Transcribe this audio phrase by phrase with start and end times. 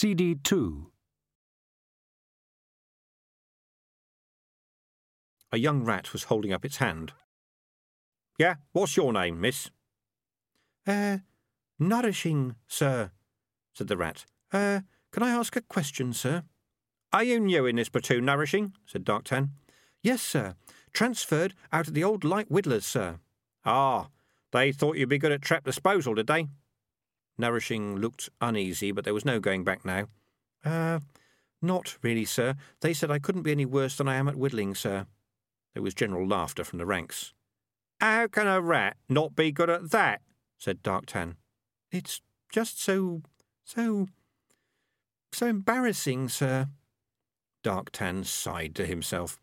[0.00, 0.90] CD 2.
[5.52, 7.12] A young rat was holding up its hand.
[8.38, 9.70] Yeah, what's your name, miss?
[10.86, 11.18] Uh,
[11.78, 13.10] nourishing, sir,
[13.74, 14.24] said the rat.
[14.50, 14.80] Uh,
[15.12, 16.44] can I ask a question, sir?
[17.12, 18.72] Are you new in this platoon, Nourishing?
[18.86, 19.50] said Darktan.
[20.02, 20.54] Yes, sir.
[20.94, 23.18] Transferred out of the old light widdlers, sir.
[23.66, 24.08] Ah,
[24.50, 26.48] they thought you'd be good at trap disposal, did they?
[27.38, 30.06] Nourishing looked uneasy, but there was no going back now.
[30.64, 31.00] Uh,
[31.62, 32.54] not really, sir.
[32.80, 35.06] They said I couldn't be any worse than I am at widdling, sir.
[35.74, 37.32] There was general laughter from the ranks.
[38.00, 40.22] How can a rat not be good at that?
[40.58, 41.36] said Darktan.
[41.90, 43.22] It's just so.
[43.64, 44.08] so.
[45.32, 46.68] so embarrassing, sir.
[47.62, 49.38] Darktan sighed to himself.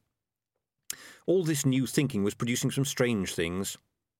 [1.25, 3.77] All this new thinking was producing some strange things.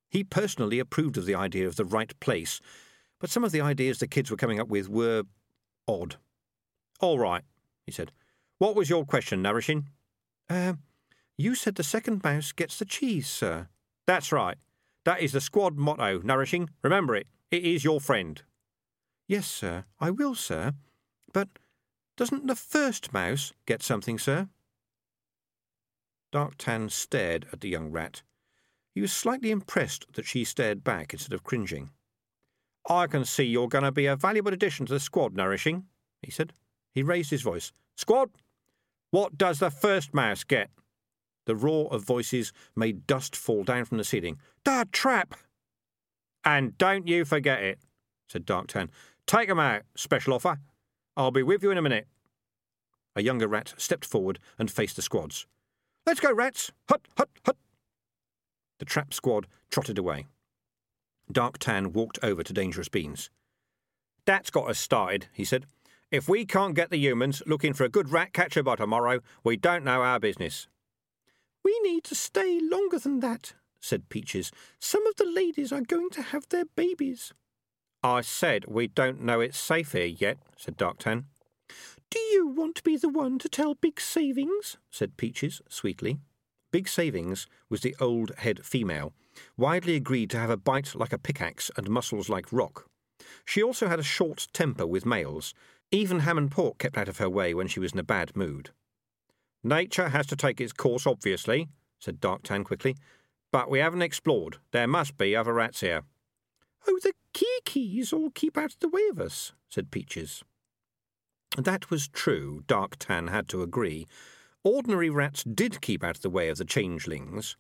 [0.10, 2.62] He personally approved of the idea of the right place,
[3.20, 5.24] but some of the ideas the kids were coming up with were
[5.88, 6.18] odd.
[7.00, 7.44] All right,
[7.86, 8.12] he said.
[8.58, 9.90] What was your question, Nourishing?
[10.50, 10.74] Uh,
[11.38, 13.68] you said the second mouse gets the cheese, sir.
[14.08, 14.58] That's right.
[15.06, 16.70] That is the squad motto, Nourishing.
[16.84, 17.28] Remember it.
[17.52, 18.42] It is your friend.
[19.28, 19.86] Yes, sir.
[20.00, 20.74] I will, sir.
[21.34, 21.50] But
[22.16, 24.50] doesn't the first mouse get something, sir?
[26.34, 28.24] Darktan stared at the young rat.
[28.94, 31.92] He was slightly impressed that she stared back instead of cringing.
[32.88, 35.86] I can see you're going to be a valuable addition to the squad, Nourishing,
[36.22, 36.54] he said.
[36.94, 37.74] He raised his voice.
[37.96, 38.30] Squad,
[39.12, 40.70] what does the first mouse get?
[41.46, 44.40] The roar of voices made dust fall down from the ceiling.
[44.64, 45.36] Da trap!
[46.44, 47.80] And don't you forget it,
[48.28, 48.90] said Darktan.
[49.26, 50.60] Take 'em out, special offer.
[51.16, 52.08] I'll be with you in a minute.
[53.16, 55.48] A younger rat stepped forward and faced the squads.
[56.06, 56.72] Let's go, rats!
[56.88, 57.58] Hut, hut, hut!
[58.80, 60.28] The trap squad trotted away.
[61.32, 63.30] Darktan walked over to Dangerous Beans.
[64.26, 65.66] That's got us started, he said.
[66.10, 69.58] If we can't get the humans looking for a good rat catcher by tomorrow, we
[69.58, 70.68] don't know our business.
[71.64, 74.52] We need to stay longer than that, said Peaches.
[74.80, 77.34] Some of the ladies are going to have their babies.
[78.02, 81.26] I said we don't know it's safe here yet, said Darktan.
[82.10, 84.78] Do you want to be the one to tell Big Savings?
[84.90, 86.20] said Peaches sweetly.
[86.72, 89.14] Big Savings was the old head female,
[89.58, 92.88] widely agreed to have a bite like a pickaxe and muscles like rock.
[93.46, 95.54] She also had a short temper with males.
[95.92, 98.36] Even ham and pork kept out of her way when she was in a bad
[98.36, 98.72] mood.
[99.64, 101.68] Nature has to take its course, obviously,
[102.00, 102.96] said Darktan quickly.
[103.52, 104.58] But we haven't explored.
[104.72, 106.04] There must be other rats here.
[106.88, 110.44] Oh, the Keekees all keep out of the way of us, said Peaches.
[111.58, 114.06] That was true, Darktan had to agree.
[114.64, 117.56] Ordinary rats did keep out of the way of the changelings.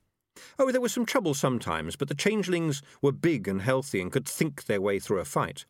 [0.60, 4.28] Oh, there was some trouble sometimes, but the changelings were big and healthy and could
[4.28, 5.66] think their way through a fight.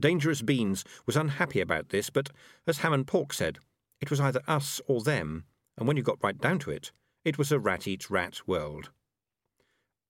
[0.00, 2.30] Dangerous Beans was unhappy about this, but
[2.66, 3.58] as Hamnpork said,
[4.00, 5.44] it was either us or them,
[5.78, 6.92] and when you got right down to it,
[7.24, 8.90] it was a rat eats rat world.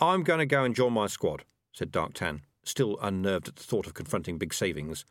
[0.00, 3.86] I'm going to go and join my squad, said Darktan, still unnerved at the thought
[3.86, 5.04] of confronting big savings.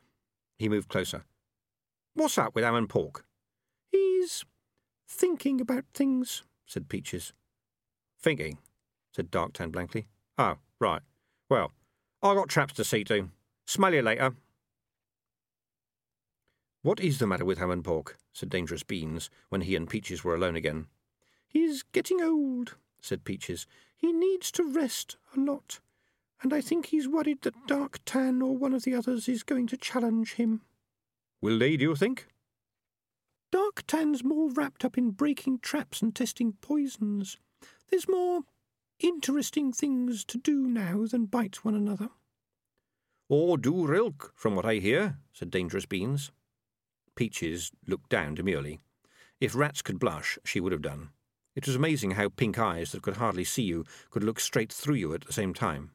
[0.58, 1.24] He moved closer.
[2.14, 3.22] What's up with Hamnpork?
[3.92, 4.46] He's
[5.08, 7.34] thinking about things, said Peaches.
[8.20, 8.58] Thinking,
[9.16, 10.08] said Dark Darktan blankly.
[10.38, 11.02] Oh, right.
[11.50, 11.72] Well,
[12.22, 13.30] I got traps to see to.
[13.66, 14.36] Smell you later.
[16.82, 18.16] What is the matter with Hamnpork?
[18.34, 20.88] said Dangerous Beans, when he and Peaches were alone again.
[21.48, 23.66] He's getting old, said Peaches.
[23.96, 25.80] He needs to rest a lot,
[26.42, 29.78] and I think he's worried that Darktan or one of the others is going to
[29.78, 30.62] challenge him.
[31.42, 32.28] Will they, do you think?
[33.54, 37.38] Darktan's more wrapped up in breaking traps and testing poisons.
[37.90, 38.42] There's more
[39.00, 42.10] interesting things to do now than bite one another.
[43.28, 46.32] Or do Rilk, from what I hear, said Dangerous Beans.
[47.16, 48.80] Peaches looked down demurely.
[49.40, 51.10] If rats could blush, she would have done.
[51.56, 54.96] It was amazing how pink eyes that could hardly see you could look straight through
[54.96, 55.92] you at the same time.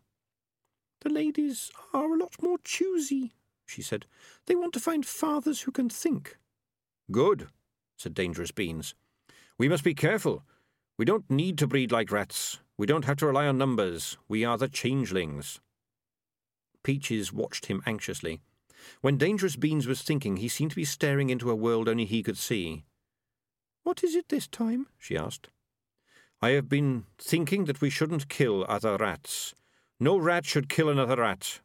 [1.02, 3.32] The ladies are a lot more choosy,
[3.66, 4.06] she said.
[4.46, 6.36] They want to find fathers who can think.
[7.10, 7.48] Good,
[7.96, 8.94] said Dangerous Beans.
[9.58, 10.44] We must be careful.
[10.98, 12.58] We don't need to breed like rats.
[12.80, 14.16] We don't have to rely on numbers.
[14.26, 15.60] We are the changelings.
[16.82, 18.40] Peaches watched him anxiously.
[19.02, 22.22] When Dangerous Beans was thinking, he seemed to be staring into a world only he
[22.22, 22.86] could see.
[23.82, 24.86] What is it this time?
[24.98, 25.50] she asked.
[26.40, 29.54] I have been thinking that we shouldn't kill other rats.
[30.00, 31.60] No rat should kill another rat.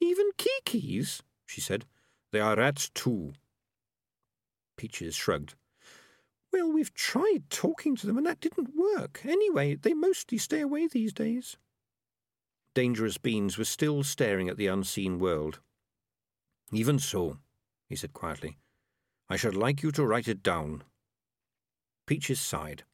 [0.00, 1.20] Even Keekees?
[1.44, 1.84] she said.
[2.32, 3.34] They are rats too.
[4.78, 5.54] Peaches shrugged.
[6.52, 9.20] Well, we've tried talking to them, and that didn't work.
[9.24, 11.56] Anyway, they mostly stay away these days.
[12.74, 15.60] Dangerous Beans was still staring at the unseen world.
[16.72, 17.38] Even so,
[17.88, 18.58] he said quietly,
[19.28, 20.82] I should like you to write it down.
[22.06, 22.84] Peaches sighed,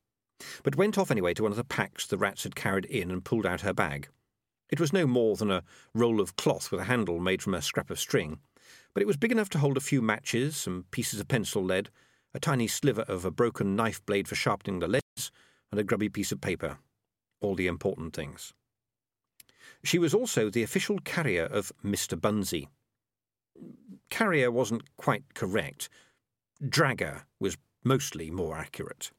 [0.63, 3.25] but went off anyway to one of the packs the rats had carried in and
[3.25, 4.09] pulled out her bag.
[4.71, 5.65] It was no more than a
[5.95, 8.39] roll of cloth with a handle made from a scrap of string,
[8.95, 11.91] but it was big enough to hold a few matches, some pieces of pencil lead,
[12.35, 15.31] a tiny sliver of a broken knife blade for sharpening the leads,
[15.71, 16.79] and a grubby piece of paper.
[17.41, 18.53] All the important things.
[19.85, 22.19] She was also the official carrier of Mr.
[22.19, 22.69] Bunnsy.
[24.11, 25.89] Carrier wasn't quite correct.
[26.63, 29.11] Dragger was mostly more accurate.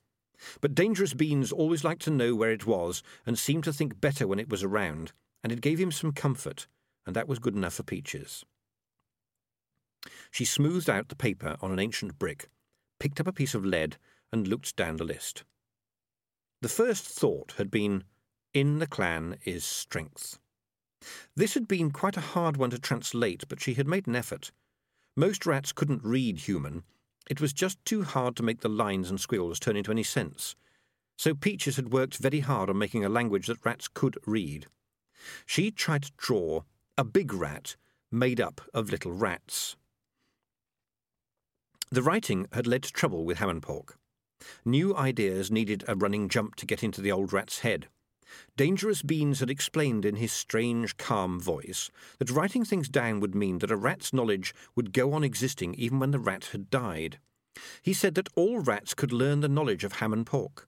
[0.62, 4.28] But Dangerous Beans always liked to know where it was and seemed to think better
[4.28, 5.12] when it was around,
[5.44, 6.68] and it gave him some comfort,
[7.06, 8.46] and that was good enough for Peaches.
[10.32, 12.50] She smoothed out the paper on an ancient brick,
[13.04, 13.98] picked up a piece of lead,
[14.32, 15.44] and looked down the list.
[16.62, 18.06] The first thought had been,
[18.54, 20.40] In the clan is strength.
[21.36, 24.54] This had been quite a hard one to translate, but she had made an effort.
[25.18, 26.84] Most rats couldn't read human.
[27.30, 30.56] It was just too hard to make the lines and squills turn into any sense.
[31.18, 34.68] So Peaches had worked very hard on making a language that rats could read.
[35.46, 36.62] She tried to draw
[36.98, 37.76] a big rat
[38.10, 39.76] made up of little rats.
[41.94, 43.98] The writing had led to trouble with Hamnpork.
[44.66, 47.88] New ideas needed a running jump to get into the old rat's head.
[48.58, 53.60] Dangerous Beans had explained in his strange, calm voice that writing things down would mean
[53.60, 57.20] that a rat's knowledge would go on existing even when the rat had died.
[57.84, 60.68] He said that all rats could learn the knowledge of ham and pork.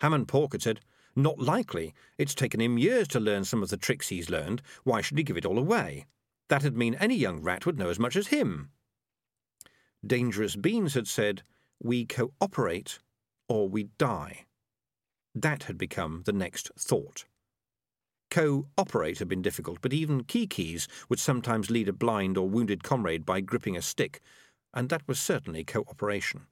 [0.00, 0.80] Hamnpork had said,
[1.14, 1.92] Not likely.
[2.16, 4.62] It's taken him years to learn some of the tricks he's learned.
[4.82, 6.06] Why should he give it all away?
[6.48, 8.70] That'd mean any young rat would know as much as him.
[10.06, 11.42] Dangerous Beans had said,
[11.82, 12.98] We cooperate
[13.48, 14.46] or we die.
[15.34, 17.24] That had become the next thought.
[18.30, 23.24] Co-operate had been difficult, but even Keekees would sometimes lead a blind or wounded comrade
[23.24, 24.20] by gripping a stick,
[24.72, 26.46] and that was certainly cooperation.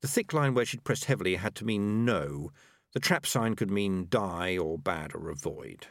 [0.00, 2.52] The thick line where she'd pressed heavily had to mean no.
[2.92, 5.88] The trap sign could mean die or bad or avoid.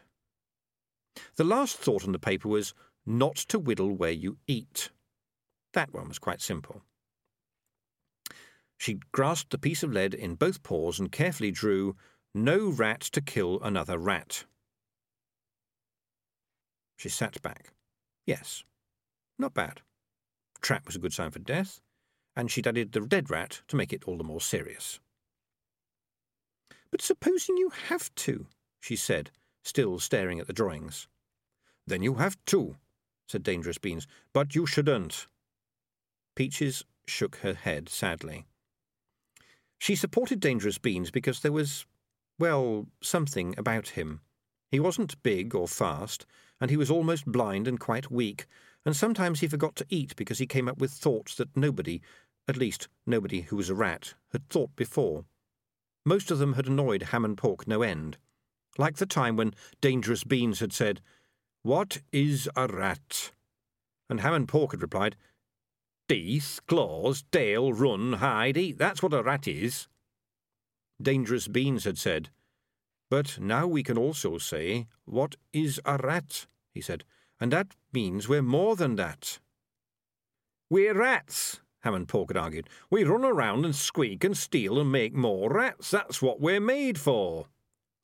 [1.35, 2.73] The last thought on the paper was
[3.05, 4.89] not to widdle where you eat.
[5.77, 6.81] That one was quite simple.
[8.79, 11.95] She grasped the piece of lead in both paws and carefully drew,
[12.33, 14.45] No rat to kill another rat.
[16.97, 17.73] She sat back.
[18.25, 18.63] Yes,
[19.37, 19.81] not bad.
[20.61, 21.79] Trap was a good sign for death,
[22.35, 24.99] and she'd added the dead rat to make it all the more serious.
[26.89, 28.47] But supposing you have to,
[28.79, 29.29] she said,
[29.63, 31.07] still staring at the drawings.
[31.85, 32.77] Then you have to,
[33.27, 35.27] said Dangerous Beans, but you shouldn't.
[36.37, 38.45] Peaches shook her head sadly.
[39.79, 41.87] She supported Dangerous Beans because there was,
[42.37, 44.21] well, something about him.
[44.69, 46.27] He wasn't big or fast,
[46.61, 48.45] and he was almost blind and quite weak,
[48.85, 52.01] and sometimes he forgot to eat because he came up with thoughts that nobody,
[52.47, 55.25] at least nobody who was a rat, had thought before.
[56.05, 58.19] Most of them had annoyed Hamnpork no end.
[58.77, 61.01] Like the time when Dangerous Beans had said,
[61.63, 63.31] What is a rat?
[64.07, 65.15] And Hamnpork had replied,
[66.09, 68.77] Teeth, claws, dale, run, hide, eat.
[68.77, 69.89] That's what a rat is.
[71.01, 72.29] Dangerous Beans had said.
[73.09, 76.47] But now we can also say, What is a rat?
[76.73, 77.03] he said.
[77.39, 79.39] And that means we're more than that.
[80.69, 82.69] We're rats, Hamnpork had argued.
[82.89, 85.91] We run around and squeak and steal and make more rats.
[85.91, 87.47] That's what we're made for.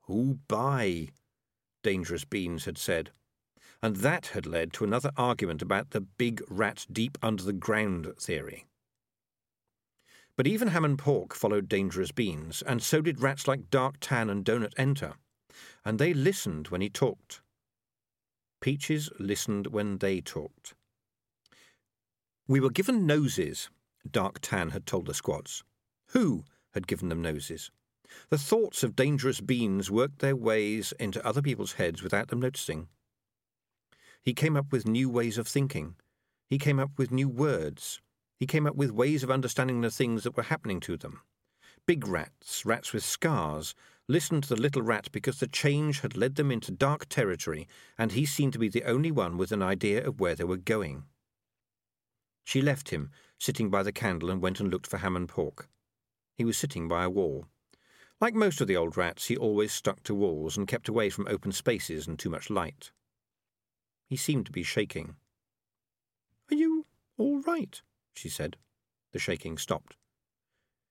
[0.04, 1.10] Who by?
[1.84, 3.12] Dangerous Beans had said
[3.84, 8.08] and that had led to another argument about the big rat deep under the ground
[8.18, 8.66] theory.
[10.38, 14.46] But even ham and pork followed dangerous beans, and so did rats like Darktan and
[14.46, 15.16] Donut Enter,
[15.84, 17.42] and they listened when he talked.
[18.62, 20.76] Peaches listened when they talked.
[22.48, 23.70] We were given noses,
[24.10, 25.62] Darktan had told the squads.
[26.12, 27.70] Who had given them noses?
[28.30, 32.88] The thoughts of dangerous beans worked their ways into other people's heads without them noticing.
[34.24, 35.96] He came up with new ways of thinking.
[36.50, 38.02] He came up with new words.
[38.40, 41.20] He came up with ways of understanding the things that were happening to them.
[41.86, 43.76] Big rats, rats with scars,
[44.08, 48.14] listened to the little rat because the change had led them into dark territory, and
[48.14, 51.04] he seemed to be the only one with an idea of where they were going.
[52.46, 55.68] She left him, sitting by the candle, and went and looked for ham and pork.
[56.38, 57.48] He was sitting by a wall.
[58.22, 61.28] Like most of the old rats, he always stuck to walls and kept away from
[61.28, 62.92] open spaces and too much light.
[64.14, 65.16] He seemed to be shaking.
[66.52, 66.86] Are you
[67.18, 67.82] all right?
[68.14, 68.58] she said.
[69.12, 69.96] The shaking stopped.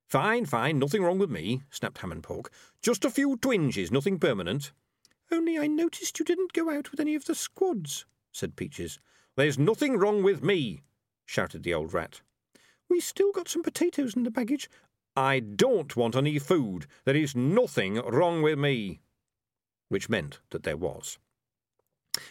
[0.09, 2.49] Fine, fine, nothing wrong with me, snapped Hamnpork.
[2.83, 4.73] Just a few twinges, nothing permanent.
[5.31, 8.99] Only I noticed you didn't go out with any of the squads, said Peaches.
[9.37, 10.83] There's nothing wrong with me,
[11.25, 12.23] shouted the old rat.
[12.89, 14.69] We still got some potatoes in the baggage.
[15.15, 16.89] I don't want any food.
[17.05, 19.01] There is nothing wrong with me.
[19.87, 21.19] Which meant that there was.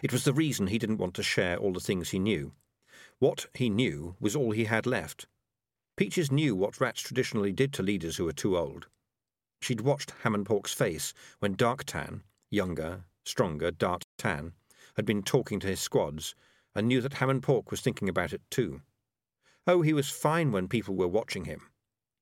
[0.03, 2.53] It was the reason he didn't want to share all the things he knew.
[3.17, 5.25] What he knew was all he had left.
[5.97, 8.88] Peaches knew what rats traditionally did to leaders who were too old.
[9.59, 14.53] She'd watched Hamnpork's face when Darktan, younger, stronger, Dark Tan,
[14.95, 16.35] had been talking to his squads,
[16.75, 18.81] and knew that Hamnpork was thinking about it too.
[19.65, 21.69] Oh, he was fine when people were watching him,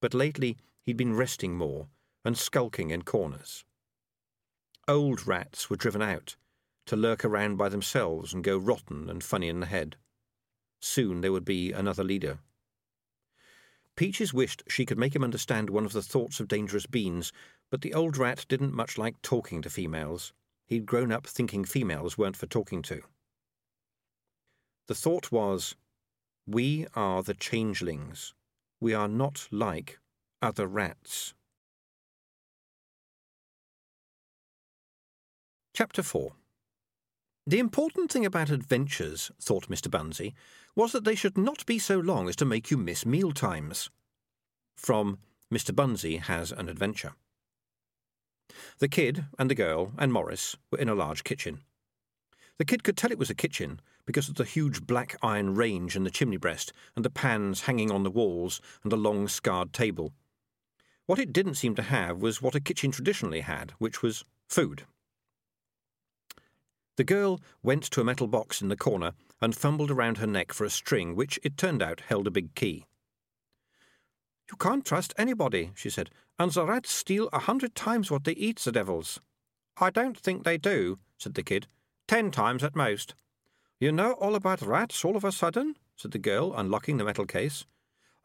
[0.02, 1.88] but lately he'd been resting more
[2.24, 3.66] and skulking in corners.
[4.88, 6.36] Old rats were driven out
[6.90, 9.96] to lurk around by themselves and go rotten and funny in the head.
[10.82, 12.40] Soon there would be another leader.
[13.96, 17.32] Peaches wished she could make him understand one of the thoughts of dangerous beans,
[17.70, 20.34] but the old rat didn't much like talking to females.
[20.66, 23.04] He'd grown up thinking females weren't for talking to.
[24.88, 25.76] The thought was,
[26.48, 28.34] We are the changelings.
[28.80, 30.00] We are not like
[30.42, 31.36] other rats.
[35.76, 36.34] Chapter 4
[37.50, 39.90] The important thing about adventures, thought Mr.
[39.90, 40.36] Bunnsy,
[40.76, 43.90] was that they should not be so long as to make you miss meal times.
[44.76, 45.18] From
[45.52, 45.74] Mr.
[45.74, 47.14] Bunnsy Has an Adventure.
[48.78, 51.62] The kid and the girl and Morris were in a large kitchen.
[52.60, 55.96] The kid could tell it was a kitchen because of the huge black iron range
[55.96, 59.74] in the chimney breast and the pans hanging on the walls and the long scarred
[59.74, 60.14] table.
[61.08, 64.86] What it didn't seem to have was what a kitchen traditionally had, which was food.
[67.00, 70.52] The girl went to a metal box in the corner and fumbled around her neck
[70.52, 72.84] for a string which, it turned out, held a big key.
[74.52, 78.34] You can't trust anybody, she said, and the rats steal a hundred times what they
[78.34, 79.22] eat, the devils.
[79.80, 81.68] I don't think they do, said the kid.
[82.06, 83.16] Ten times at most.
[83.80, 85.78] You know all about rats all of a sudden?
[85.96, 87.66] said the girl, unlocking the metal case.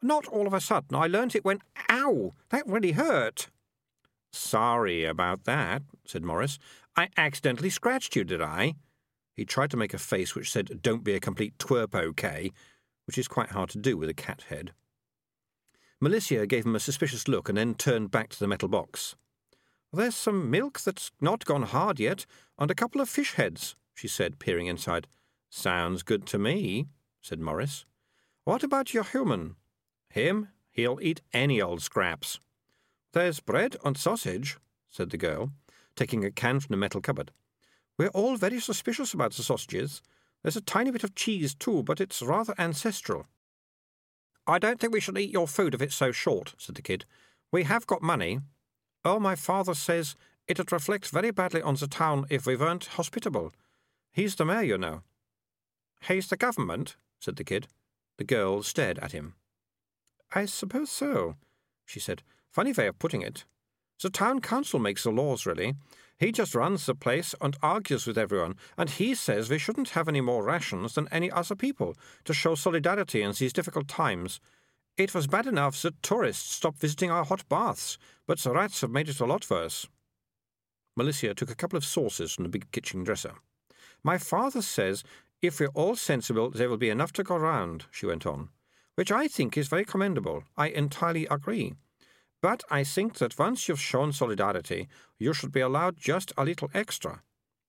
[0.01, 0.97] Not all of a sudden.
[0.97, 1.61] I learnt it when.
[1.89, 2.33] Ow!
[2.49, 3.47] That really hurt.
[4.33, 6.59] Sorry about that, said Maurice.
[6.95, 8.75] I accidentally scratched you, did I?
[9.33, 12.51] He tried to make a face which said, Don't be a complete twerp, okay,
[13.05, 14.71] which is quite hard to do with a cat head.
[16.01, 19.15] Malicia gave him a suspicious look and then turned back to the metal box.
[19.91, 22.25] There's some milk that's not gone hard yet,
[22.59, 25.07] and a couple of fish heads, she said, peering inside.
[25.49, 26.87] Sounds good to me,
[27.21, 27.85] said Maurice.
[28.43, 29.55] What about your human?
[30.09, 30.49] Him?
[30.69, 32.39] He'll eat any old scraps.
[33.13, 34.57] There's bread and sausage,
[34.89, 35.51] said the girl,
[35.95, 37.31] taking a can from the metal cupboard.
[37.97, 40.01] We're all very suspicious about the sausages.
[40.41, 43.27] There's a tiny bit of cheese, too, but it's rather ancestral.
[44.47, 47.05] I don't think we should eat your food if it's so short, said the kid.
[47.51, 48.41] We have got money.
[49.03, 50.15] Oh, my father says
[50.47, 53.53] it'd reflect very badly on the town if we weren't hospitable.
[54.11, 55.01] He's the mayor, you know.
[56.07, 57.67] He's the government, said the kid.
[58.17, 59.33] The girl stared at him.
[60.33, 61.35] I suppose so,
[61.85, 62.21] she said.
[62.51, 63.45] Funny way of putting it.
[64.01, 65.75] The town council makes the laws, really.
[66.17, 70.07] He just runs the place and argues with everyone, and he says we shouldn't have
[70.07, 74.39] any more rations than any other people to show solidarity in these difficult times.
[74.97, 77.97] It was bad enough that tourists stopped visiting our hot baths,
[78.27, 79.87] but the rats have made it a lot worse.
[80.97, 83.33] Malicia took a couple of saucers from the big kitchen dresser.
[84.03, 85.03] My father says
[85.41, 88.49] if we're all sensible, there will be enough to go round, she went on,
[88.95, 90.43] which I think is very commendable.
[90.55, 91.73] I entirely agree.
[92.45, 94.87] But I think that once you've shown solidarity,
[95.17, 97.23] you should be allowed just a little extra.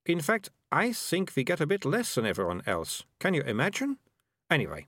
[0.04, 3.02] In fact, I think we get a bit less than everyone else.
[3.18, 3.96] Can you imagine?
[4.50, 4.86] Anyway,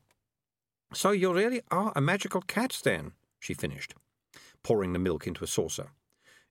[0.92, 3.94] so you really are a magical cat, then, she finished,
[4.62, 5.92] pouring the milk into a saucer.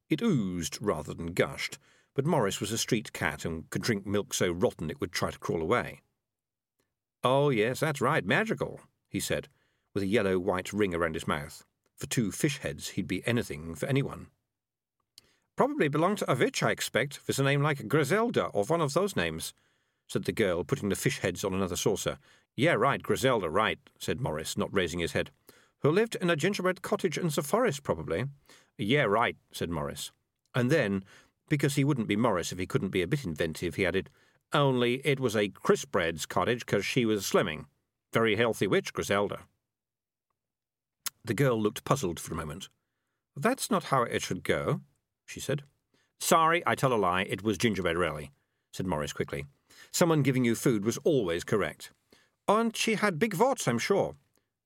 [0.10, 1.78] It oozed rather than gushed,
[2.16, 5.30] but Maurice was a street cat and could drink milk so rotten it would try
[5.30, 6.02] to crawl away.
[7.24, 9.48] Oh, yes, that's right, magical, he said,
[9.94, 11.67] with a yellow white ring around his mouth.
[11.98, 14.28] For two fish heads, he'd be anything for anyone.
[15.56, 18.94] Probably belonged to a witch, I expect, with a name like Griselda or one of
[18.94, 19.56] those names,
[20.08, 22.20] said the girl, putting the fish heads on another saucer.
[22.56, 25.32] Yeah, right, Griselda, right, said Maurice, not raising his head.
[25.82, 28.26] Who lived in a gingerbread cottage in the forest, probably.
[28.78, 30.12] Yeah, right, said Maurice.
[30.54, 31.04] And then,
[31.50, 34.12] because he wouldn't be Maurice if he couldn't be a bit inventive, he added,
[34.54, 37.66] Only it was a Crisbread's cottage because she was slimming.
[38.14, 39.40] Very healthy witch, Griselda.
[41.28, 42.70] The girl looked puzzled for a moment.
[43.36, 44.80] That's not how it should go,
[45.26, 45.64] she said.
[46.22, 47.24] Sorry, I tell a lie.
[47.24, 48.32] It was gingerbread really,
[48.72, 49.46] said Maurice quickly.
[49.92, 51.92] Someone giving you food was always correct.
[52.48, 54.16] And she had big warts, I'm sure.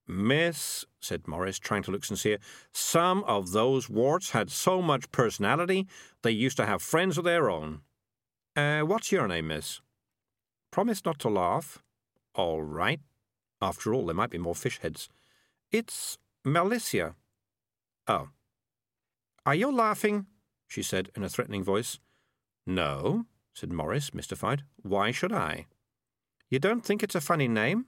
[0.08, 2.38] Miss, said Maurice, trying to look sincere,
[2.72, 5.88] some of those warts had so much personality
[6.22, 7.82] they used to have friends of their own.
[8.56, 9.82] Uh, what's your name, miss?
[10.70, 11.82] Promise not to laugh.
[12.36, 13.00] All right.
[13.64, 15.10] After all, there might be more fish heads.
[15.72, 17.16] It's Malicia.
[18.08, 18.30] Oh.
[19.46, 20.26] Are you laughing?
[20.68, 22.00] she said in a threatening voice.
[22.66, 24.64] No, said Maurice, mystified.
[24.82, 25.68] Why should I?
[26.50, 27.86] You don't think it's a funny name?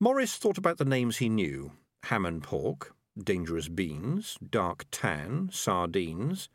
[0.00, 1.72] Maurice thought about the names he knew
[2.04, 6.48] ham and pork, dangerous beans, dark tan, sardines.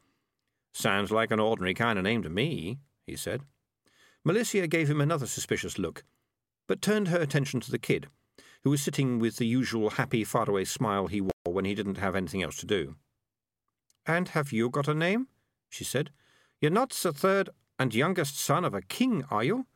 [0.74, 3.41] Sounds like an ordinary kind of name to me, he said.
[4.27, 6.03] Malicia gave him another suspicious look,
[6.67, 8.07] but turned her attention to the kid,
[8.65, 12.15] who was sitting with the usual happy, faraway smile he wore when he didn't have
[12.15, 12.95] anything else to do.
[14.07, 15.27] And have you got a name?
[15.69, 16.10] she said.
[16.60, 19.67] You're not the third and youngest son of a king, are you?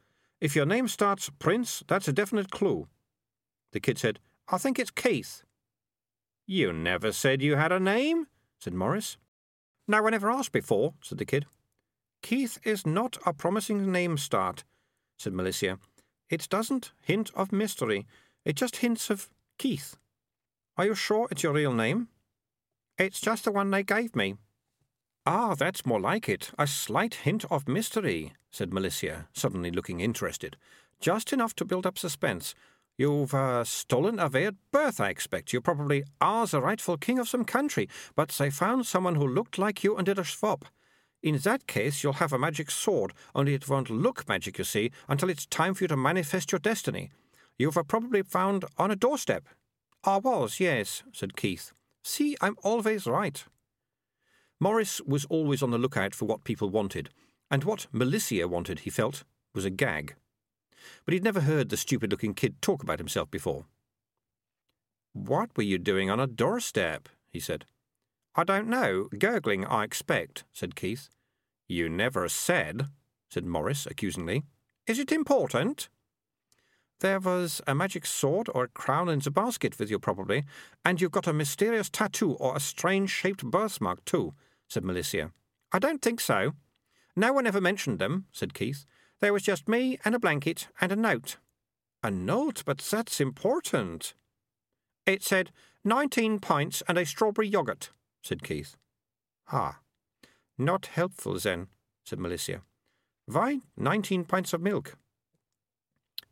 [0.41, 2.87] If your name starts Prince, that's a definite clue.
[3.73, 5.43] The kid said, I think it's Keith.
[6.47, 8.25] You never said you had a name,
[8.59, 9.17] said Maurice.
[9.87, 11.45] No one ever asked before, said the kid.
[12.23, 14.63] Keith is not a promising name start,
[15.19, 15.77] said Malicia.
[16.27, 18.07] It doesn't hint of mystery.
[18.45, 19.97] It just hints of Keith.
[20.77, 22.07] Are you sure it's your real name?
[22.97, 24.35] It's just the one they gave me.
[25.25, 26.51] Ah, that's more like it.
[26.57, 30.57] A slight hint of mystery, said Malicia, suddenly looking interested.
[30.99, 32.55] Just enough to build up suspense.
[32.97, 35.53] You've uh, stolen away at birth, I expect.
[35.53, 39.57] You probably are the rightful king of some country, but they found someone who looked
[39.57, 40.65] like you and did a swap.
[41.21, 44.91] In that case, you'll have a magic sword, only it won't look magic, you see,
[45.07, 47.11] until it's time for you to manifest your destiny.
[47.59, 49.45] You've uh, probably found on a doorstep.
[50.03, 51.71] I was, yes, said Keith.
[52.03, 53.43] See, I'm always right.
[54.59, 57.11] Maurice was always on the lookout for what people wanted,
[57.51, 59.23] and what Malicia wanted, he felt,
[59.53, 60.15] was a gag
[61.05, 63.65] but he'd never heard the stupid looking kid talk about himself before.
[65.13, 67.09] What were you doing on a doorstep?
[67.29, 67.65] he said.
[68.35, 69.09] I don't know.
[69.17, 71.09] Gurgling, I expect, said Keith.
[71.67, 72.87] You never said,
[73.29, 74.43] said Maurice accusingly.
[74.87, 75.89] Is it important?
[76.99, 80.43] There was a magic sword or a crown in the basket with you, probably,
[80.83, 84.33] and you've got a mysterious tattoo or a strange shaped birthmark, too,
[84.67, 85.31] said Malicia.
[85.71, 86.53] I don't think so.
[87.15, 88.85] No one ever mentioned them, said Keith.
[89.21, 91.37] There was just me and a blanket and a note.
[92.03, 92.63] A note?
[92.65, 94.13] But that's important.
[95.05, 95.51] It said,
[95.83, 97.89] nineteen pints and a strawberry yoghurt,
[98.21, 98.75] said Keith.
[99.51, 99.79] Ah,
[100.57, 101.67] not helpful then,
[102.05, 102.61] said Malicia.
[103.25, 104.97] Why nineteen pints of milk?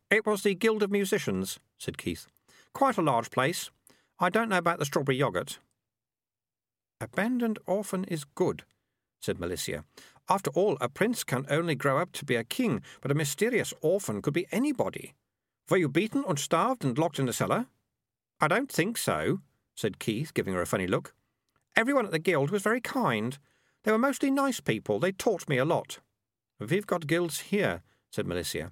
[0.09, 2.27] It was the Guild of Musicians, said Keith.
[2.73, 3.69] Quite a large place.
[4.19, 5.57] I don't know about the strawberry yoghurt.
[7.01, 8.63] Abandoned orphan is good,
[9.19, 9.83] said Malicia.
[10.29, 13.73] After all, a prince can only grow up to be a king, but a mysterious
[13.81, 15.13] orphan could be anybody.
[15.69, 17.67] Were you beaten and starved and locked in a cellar?
[18.39, 19.41] I don't think so,
[19.75, 21.13] said Keith, giving her a funny look.
[21.75, 23.37] Everyone at the guild was very kind.
[23.83, 24.99] They were mostly nice people.
[24.99, 25.99] They taught me a lot.
[26.59, 28.71] We've got guilds here, said Malicia.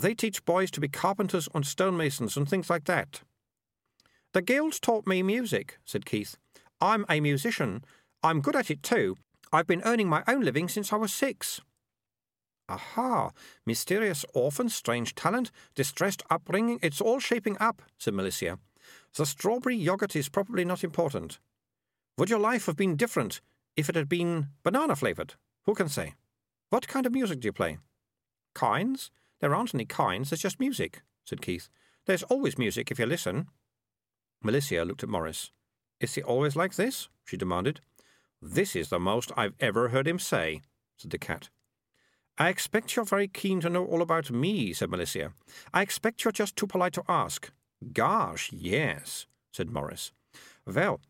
[0.00, 3.20] They teach boys to be carpenters and stonemasons and things like that.
[4.32, 6.36] The guilds taught me music, said Keith.
[6.80, 7.84] I'm a musician.
[8.22, 9.16] I'm good at it too,
[9.52, 11.60] I've been earning my own living since I was six.
[12.68, 13.32] Aha!
[13.66, 18.58] Mysterious orphan, strange talent, distressed upbringing, it's all shaping up, said Malicia.
[19.16, 21.40] The strawberry yoghurt is probably not important.
[22.16, 23.40] Would your life have been different
[23.76, 25.34] if it had been banana flavoured?
[25.66, 26.14] Who can say?
[26.70, 27.78] What kind of music do you play?
[28.54, 29.10] Kinds?
[29.40, 31.68] There aren't any kinds, there's just music, said Keith.
[32.06, 33.46] There's always music if you listen.
[34.44, 35.50] Malicia looked at Maurice.
[36.00, 37.08] Is he always like this?
[37.24, 37.80] she demanded.
[38.42, 40.62] This is the most I've ever heard him say,
[40.96, 41.50] said the cat.
[42.38, 45.34] I expect you're very keen to know all about me, said Malicia.
[45.74, 47.50] I expect you're just too polite to ask.
[47.92, 50.12] Gosh, yes, said Maurice.
[50.66, 51.00] Well,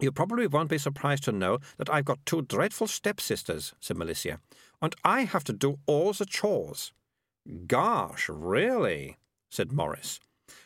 [0.00, 4.38] you probably won't be surprised to know that I've got two dreadful stepsisters, said Malicia,
[4.80, 6.92] and I have to do all the chores.
[7.66, 9.18] Gosh, really?
[9.50, 10.18] said Maurice,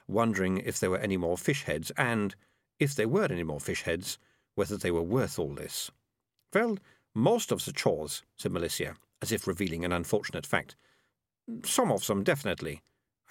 [0.07, 2.35] wondering if there were any more fish heads, and,
[2.79, 4.19] if there were any more fish heads,
[4.55, 5.91] whether they were worth all this.
[6.55, 6.79] Well,
[7.15, 10.77] most of the chores, said Malicia, as if revealing an unfortunate fact.
[11.65, 12.81] Some of them, definitely.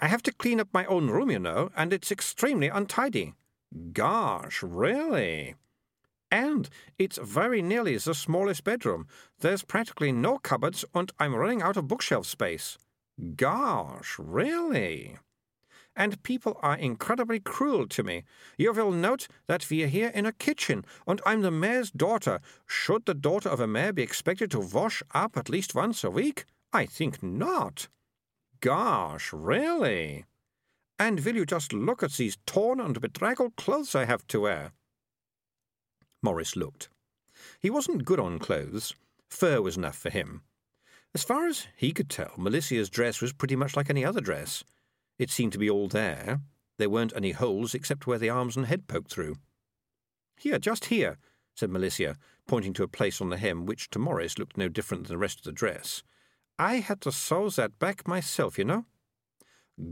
[0.00, 3.34] I have to clean up my own room, you know, and it's extremely untidy.
[3.92, 5.54] Gosh, really?
[6.30, 9.06] And it's very nearly the smallest bedroom.
[9.40, 12.78] There's practically no cupboards, and I'm running out of bookshelf space.
[13.36, 15.18] Gosh, really?
[15.98, 18.22] and people are incredibly cruel to me.
[18.56, 22.40] You will note that we are here in a kitchen, and I'm the mayor's daughter.
[22.66, 26.10] Should the daughter of a mayor be expected to wash up at least once a
[26.10, 26.44] week?
[26.72, 27.88] I think not.
[28.60, 30.24] Gosh, really?
[31.00, 34.72] And will you just look at these torn and bedraggled clothes I have to wear?
[36.22, 36.88] Maurice looked.
[37.58, 38.94] He wasn't good on clothes.
[39.30, 40.42] Fur was enough for him.
[41.18, 44.62] As far as he could tell, Malicia's dress was pretty much like any other dress.
[45.18, 46.42] It seemed to be all there.
[46.76, 49.34] There weren't any holes except where the arms and head poked through.
[50.36, 51.18] Here, just here,
[51.56, 52.14] said Malicia,
[52.46, 55.18] pointing to a place on the hem which to Maurice looked no different than the
[55.18, 56.04] rest of the dress.
[56.56, 58.84] I had to sew that back myself, you know.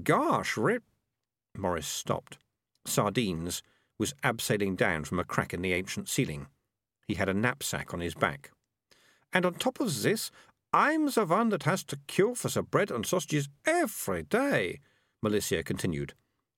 [0.04, 0.84] Gosh, Rip.
[1.58, 2.38] Maurice stopped.
[2.84, 3.64] Sardines
[3.98, 6.46] was abseiling down from a crack in the ancient ceiling.
[7.08, 8.52] He had a knapsack on his back.
[9.32, 10.30] And on top of this,
[10.76, 14.80] I'm the one that has to queue for the bread and sausages every day,
[15.24, 16.12] Malicia continued.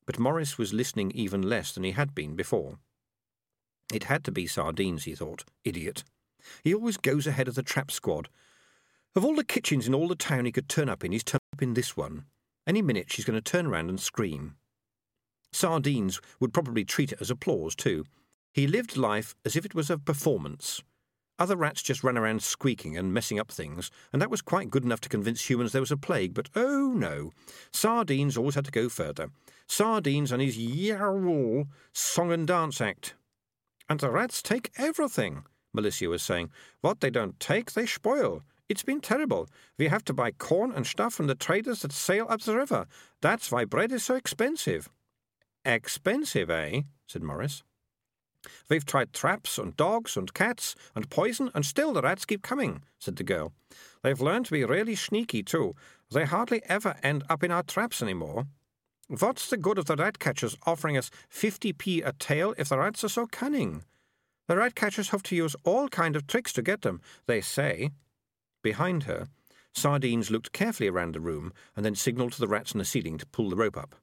[0.06, 2.80] But Maurice was listening even less than he had been before.
[3.94, 5.44] It had to be sardines, he thought.
[5.62, 6.02] Idiot.
[6.64, 8.28] He always goes ahead of the trap squad.
[9.14, 11.42] Of all the kitchens in all the town he could turn up in, he's turned
[11.52, 12.24] up in this one.
[12.66, 14.56] Any minute she's going to turn around and scream.
[15.52, 18.04] Sardines would probably treat it as applause, too.
[18.52, 20.82] He lived life as if it was a performance.
[21.38, 24.84] Other rats just ran around squeaking and messing up things, and that was quite good
[24.84, 27.30] enough to convince humans there was a plague, but oh no.
[27.72, 29.30] Sardines always had to go further.
[29.66, 33.14] Sardines and his yowl song and dance act.
[33.88, 35.44] And the rats take everything,
[35.76, 36.50] Malicia was saying.
[36.80, 38.42] What they don't take, they spoil.
[38.68, 39.48] It's been terrible.
[39.78, 42.86] We have to buy corn and stuff from the traders that sail up the river.
[43.22, 44.90] That's why bread is so expensive.
[45.64, 46.82] Expensive, eh?
[47.06, 47.62] said Maurice.
[48.68, 52.82] We've tried traps and dogs and cats and poison, and still the rats keep coming,
[52.98, 53.52] said the girl.
[54.02, 55.74] They've learned to be really sneaky, too.
[56.10, 58.46] They hardly ever end up in our traps any more.
[59.08, 63.04] What's the good of the rat catchers offering us 50p a tail if the rats
[63.04, 63.84] are so cunning?
[64.48, 67.90] The rat catchers have to use all kind of tricks to get them, they say.
[68.62, 69.28] Behind her,
[69.74, 73.18] Sardines looked carefully around the room and then signalled to the rats in the ceiling
[73.18, 73.94] to pull the rope up.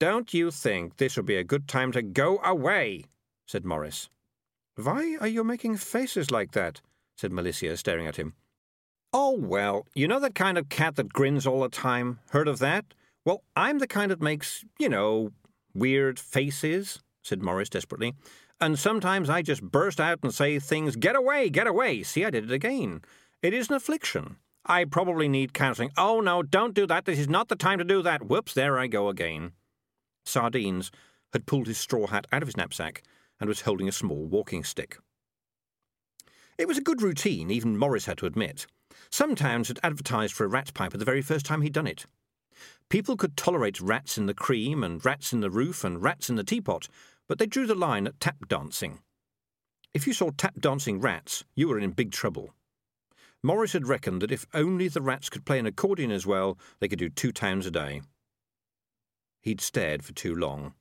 [0.00, 3.04] Don't you think this would be a good time to go away?
[3.46, 4.08] said Maurice.
[4.76, 6.80] Why are you making faces like that?
[7.18, 8.32] said Malicia, staring at him.
[9.12, 12.18] Oh, well, you know that kind of cat that grins all the time?
[12.30, 12.86] Heard of that?
[13.26, 15.32] Well, I'm the kind that makes, you know,
[15.74, 18.14] weird faces, said Morris desperately.
[18.58, 22.04] And sometimes I just burst out and say things, get away, get away.
[22.04, 23.02] See, I did it again.
[23.42, 24.36] It is an affliction.
[24.64, 25.90] I probably need counselling.
[25.98, 27.04] Oh, no, don't do that.
[27.04, 28.28] This is not the time to do that.
[28.28, 29.52] Whoops, there I go again.
[30.30, 30.90] Sardines
[31.32, 33.02] had pulled his straw hat out of his knapsack
[33.38, 34.98] and was holding a small walking stick.
[36.58, 38.66] It was a good routine, even Maurice had to admit.
[39.10, 42.06] Some towns had advertised for a rat piper the very first time he'd done it.
[42.88, 46.36] People could tolerate rats in the cream and rats in the roof and rats in
[46.36, 46.88] the teapot,
[47.28, 48.98] but they drew the line at tap dancing.
[49.94, 52.52] If you saw tap dancing rats, you were in big trouble.
[53.42, 56.88] Maurice had reckoned that if only the rats could play an accordion as well, they
[56.88, 58.02] could do two towns a day.
[59.40, 60.74] He'd stared for too long.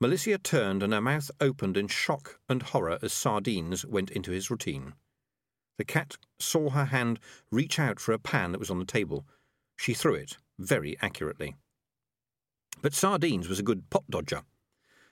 [0.00, 4.50] Malicia turned and her mouth opened in shock and horror as sardines went into his
[4.50, 4.94] routine.
[5.76, 7.18] The cat saw her hand
[7.50, 9.26] reach out for a pan that was on the table.
[9.76, 11.56] She threw it, very accurately.
[12.80, 14.42] But Sardines was a good pot dodger.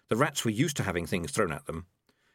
[0.08, 1.86] The rats were used to having things thrown at them.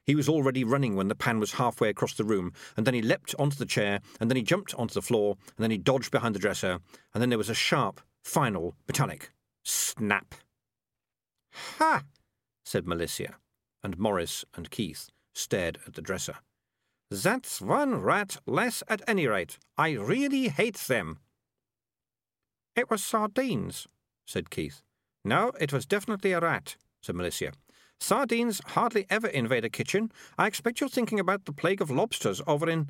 [0.05, 3.01] He was already running when the pan was halfway across the room, and then he
[3.01, 6.11] leapt onto the chair, and then he jumped onto the floor, and then he dodged
[6.11, 6.79] behind the dresser,
[7.13, 9.31] and then there was a sharp, final, metallic
[9.63, 10.35] Snap!
[11.53, 12.03] Ha!
[12.63, 13.35] said Malicia,
[13.83, 16.35] and Maurice and Keith stared at the dresser.
[17.09, 19.57] That's one rat less at any rate.
[19.77, 21.19] I really hate them.
[22.75, 23.87] It was sardines,
[24.25, 24.81] said Keith.
[25.25, 27.53] No, it was definitely a rat, said Malicia.
[27.99, 30.11] Sardines hardly ever invade a kitchen.
[30.37, 32.89] I expect you're thinking about the plague of lobsters over in.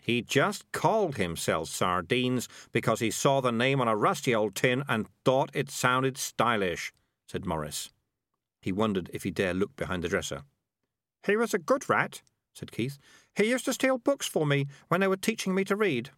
[0.00, 4.82] He just called himself Sardines because he saw the name on a rusty old tin
[4.88, 6.92] and thought it sounded stylish,
[7.28, 7.90] said Maurice.
[8.62, 10.42] He wondered if he dare look behind the dresser.
[11.26, 12.22] He was a good rat,
[12.54, 12.98] said Keith.
[13.34, 16.10] He used to steal books for me when they were teaching me to read.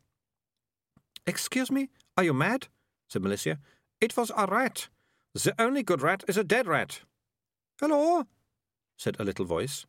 [1.26, 2.68] Excuse me, are you mad?
[3.08, 3.58] said Malicia.
[4.00, 4.88] It was a rat.
[5.34, 7.00] The only good rat is a dead rat.
[7.80, 8.26] Hello,
[8.96, 9.86] said a little voice.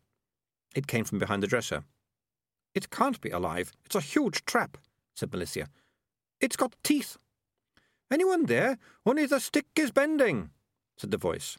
[0.75, 1.84] It came from behind the dresser.
[2.76, 3.72] It can't be alive.
[3.86, 4.78] It's a huge trap,
[5.16, 5.68] said Malicia.
[6.40, 7.18] It's got teeth.
[8.12, 8.78] Anyone there?
[9.06, 10.50] Only the stick is bending,
[10.98, 11.58] said the voice.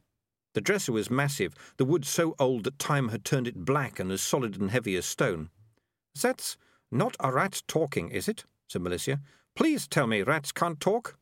[0.55, 4.11] The dresser was massive, the wood so old that time had turned it black and
[4.12, 5.50] as solid and heavy as stone.
[6.20, 6.57] That's
[6.92, 8.44] not a rat talking, is it?
[8.68, 9.20] said Malicia.
[9.57, 11.18] Please tell me rats can't talk.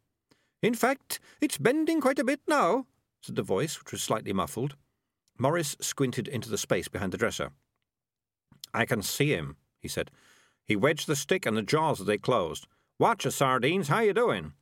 [0.63, 2.87] In fact, it's bending quite a bit now,
[3.23, 4.77] said the voice, which was slightly muffled.
[5.39, 7.53] Maurice squinted into the space behind the dresser.
[8.75, 10.11] I can see him, he said.
[10.64, 12.66] He wedged the stick and the jaws as they closed.
[12.99, 13.88] Watch us, Sardines.
[13.88, 14.53] How you doing?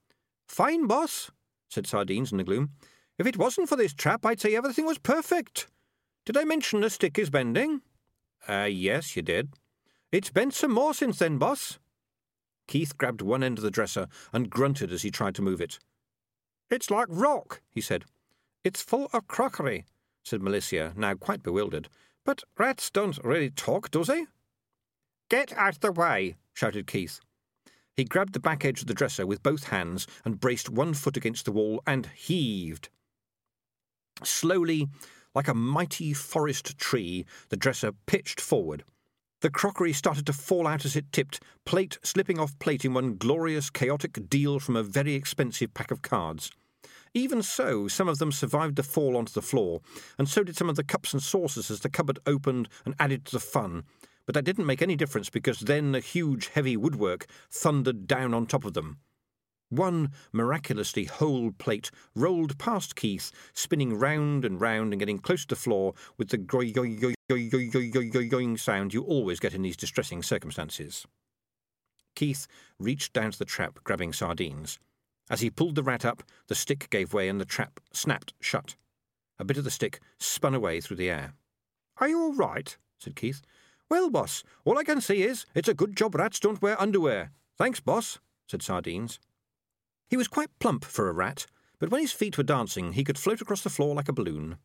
[0.48, 1.30] Fine, boss,
[1.68, 2.70] said Sardines in the gloom.
[3.18, 5.68] If it wasn't for this trap, I'd say everything was perfect.
[6.24, 7.82] Did I mention the stick is bending?
[8.48, 9.50] Uh, yes, you did.
[10.10, 11.78] It's bent some more since then, boss.
[12.66, 15.78] Keith grabbed one end of the dresser and grunted as he tried to move it.
[16.70, 18.04] It's like rock, he said.
[18.64, 19.84] It's full of crockery.
[20.22, 21.88] said Malicia, now quite bewildered.
[22.24, 24.26] But rats don't really talk, do they?
[25.30, 27.20] Get out of the way, shouted Keith.
[27.96, 31.16] He grabbed the back edge of the dresser with both hands and braced one foot
[31.16, 32.88] against the wall and heaved.
[34.24, 34.88] Slowly,
[35.32, 38.82] like a mighty forest tree, the dresser pitched forward.
[39.40, 43.14] The crockery started to fall out as it tipped, plate slipping off plate in one
[43.14, 46.50] glorious, chaotic deal from a very expensive pack of cards.
[47.14, 49.80] Even so, some of them survived the fall onto the floor,
[50.18, 53.24] and so did some of the cups and saucers as the cupboard opened and added
[53.26, 53.84] to the fun.
[54.30, 58.46] But that didn't make any difference because then the huge, heavy woodwork thundered down on
[58.46, 59.00] top of them.
[59.70, 65.48] One miraculously whole plate rolled past Keith, spinning round and round and getting close to
[65.48, 66.38] the floor with the
[68.28, 71.04] going sound you always get in these distressing circumstances.
[72.14, 72.46] Keith
[72.78, 74.78] reached down to the trap, grabbing sardines.
[75.28, 78.76] As he pulled the rat up, the stick gave way and the trap snapped shut.
[79.40, 81.34] A bit of the stick spun away through the air.
[81.96, 82.76] Are you all right?
[82.96, 83.42] said Keith.
[83.90, 87.32] Well, boss, all I can say is it's a good job rats don't wear underwear.
[87.58, 89.18] Thanks, boss, said Sardines.
[90.08, 91.46] He was quite plump for a rat,
[91.80, 94.58] but when his feet were dancing, he could float across the floor like a balloon.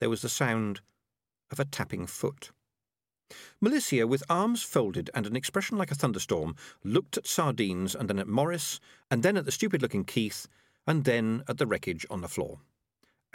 [0.00, 0.80] There was the sound
[1.52, 2.50] of a tapping foot.
[3.62, 8.18] Malicia, with arms folded and an expression like a thunderstorm, looked at Sardines and then
[8.18, 10.48] at Maurice, and then at the stupid looking Keith,
[10.84, 12.58] and then at the wreckage on the floor.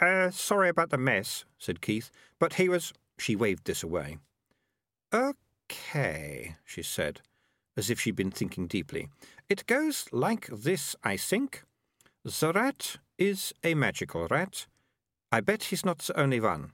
[0.00, 2.92] Uh, sorry about the mess, said Keith, but he was.
[3.18, 4.18] She waved this away.
[5.12, 7.20] Okay, she said
[7.78, 9.08] as if she'd been thinking deeply.
[9.48, 11.62] It goes like this, I think.
[12.24, 14.66] The rat is a magical rat.
[15.30, 16.72] I bet he's not the only one.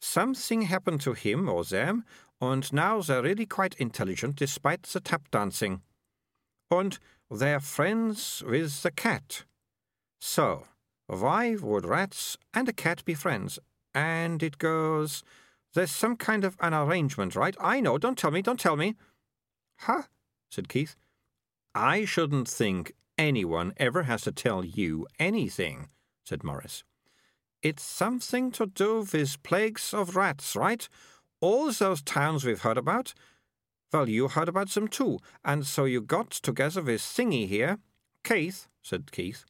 [0.00, 2.04] Something happened to him or them,
[2.40, 5.82] and now they're really quite intelligent despite the tap dancing.
[6.70, 6.98] And
[7.30, 9.44] they're friends with the cat.
[10.18, 10.64] So,
[11.08, 13.58] why would rats and a cat be friends?
[13.94, 15.22] And it goes,
[15.74, 17.56] there's some kind of an arrangement, right?
[17.60, 18.96] I know, don't tell me, don't tell me.
[19.80, 20.02] Huh?
[20.50, 20.96] said Keith.
[21.74, 25.88] I shouldn't think anyone ever has to tell you anything,
[26.24, 26.84] said Maurice.
[27.62, 30.88] It's something to do with plagues of rats, right?
[31.40, 33.14] All those towns we've heard about.
[33.92, 37.78] Well, you heard about them too, and so you got together with Thingy here.
[38.22, 39.44] Keith, said Keith.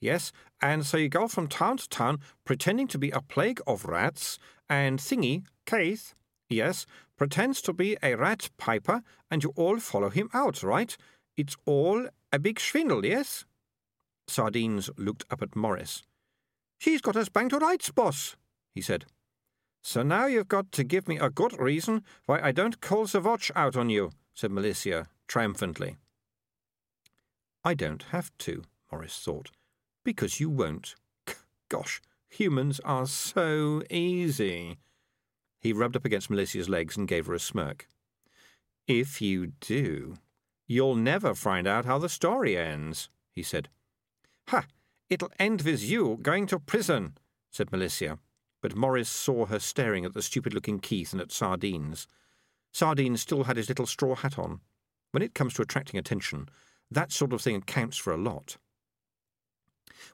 [0.00, 3.86] Yes, and so you go from town to town pretending to be a plague of
[3.86, 6.14] rats, and Thingy, Keith,
[6.48, 10.96] yes, pretends to be a rat piper, and you all follow him out, right?
[11.36, 13.44] It's all a big swindle, yes?
[14.26, 16.02] Sardines looked up at Maurice.
[16.78, 18.36] She's got us bang to rights, boss,
[18.74, 19.06] he said.
[19.82, 23.20] So now you've got to give me a good reason why I don't call the
[23.20, 25.96] watch out on you, said Malicia triumphantly.
[27.64, 29.50] I don't have to, Maurice thought,
[30.04, 30.94] because you won't.
[31.68, 32.00] Gosh,
[32.38, 34.78] humans are so easy.
[35.60, 37.88] He rubbed up against Malicia's legs and gave her a smirk.
[38.86, 40.16] If you do,
[40.66, 43.68] you'll never find out how the story ends, he said.
[44.48, 44.66] Ha!
[45.08, 47.16] It'll end with you going to prison,
[47.50, 48.18] said Malicia.
[48.64, 52.06] but Maurice saw her staring at the stupid-looking Keith and at Sardines.
[52.72, 54.60] Sardines still had his little straw hat on.
[55.10, 56.48] When it comes to attracting attention,
[56.90, 58.56] that sort of thing counts for a lot.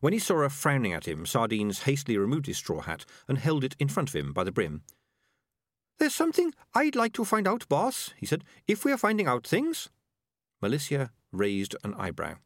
[0.01, 3.65] When he saw her frowning at him, Sardines hastily removed his straw hat and held
[3.65, 4.83] it in front of him by the brim.
[5.99, 9.91] There's something I'd like to find out, boss, he said, if we're finding out things.
[10.63, 12.37] Malicia raised an eyebrow.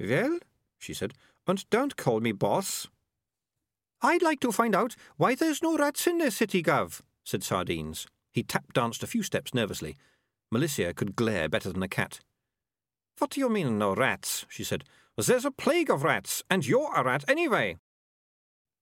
[0.00, 0.38] Well,
[0.78, 1.14] she said,
[1.46, 2.88] and don't call me boss.
[4.02, 8.06] I'd like to find out why there's no rats in this city, Gov, said Sardines.
[8.32, 9.96] He tap danced a few steps nervously.
[10.52, 12.20] Malicia could glare better than a cat.
[13.18, 14.46] What do you mean, no rats?
[14.48, 14.84] she said.
[15.16, 17.76] There's a plague of rats, and you're a rat anyway.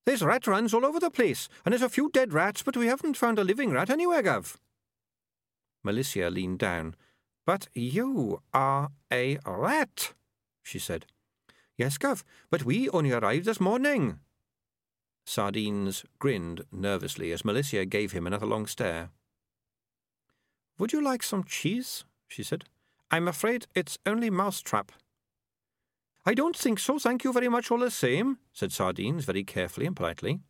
[0.06, 2.86] There's rat runs all over the place, and there's a few dead rats, but we
[2.86, 4.56] haven't found a living rat anywhere, Gov.
[5.84, 6.94] Malicia leaned down.
[7.44, 10.12] But you are a rat,
[10.62, 11.06] she said.
[11.76, 14.20] Yes, Gov, but we only arrived this morning.
[15.24, 19.10] Sardines grinned nervously as Malicia gave him another long stare.
[20.78, 22.04] Would you like some cheese?
[22.26, 22.64] she said.
[23.10, 24.92] I'm afraid it's only mousetrap.
[26.28, 29.86] I don't think so, thank you very much all the same, said Sardines very carefully
[29.86, 30.40] and politely.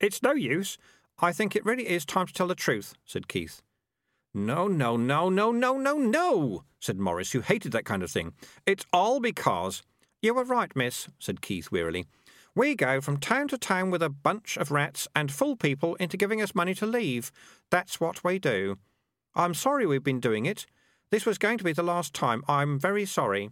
[0.00, 0.76] It's no use.
[1.20, 3.62] I think it really is time to tell the truth, said Keith.
[4.34, 8.32] No, no, no, no, no, no, no, said Maurice, who hated that kind of thing.
[8.66, 9.84] It's all because.
[10.20, 12.06] You were right, miss, said Keith wearily.
[12.56, 16.16] We go from town to town with a bunch of rats and fool people into
[16.16, 17.30] giving us money to leave.
[17.70, 18.78] That's what we do.
[19.36, 20.66] I'm sorry we've been doing it.
[21.12, 22.42] This was going to be the last time.
[22.48, 23.50] I'm very sorry.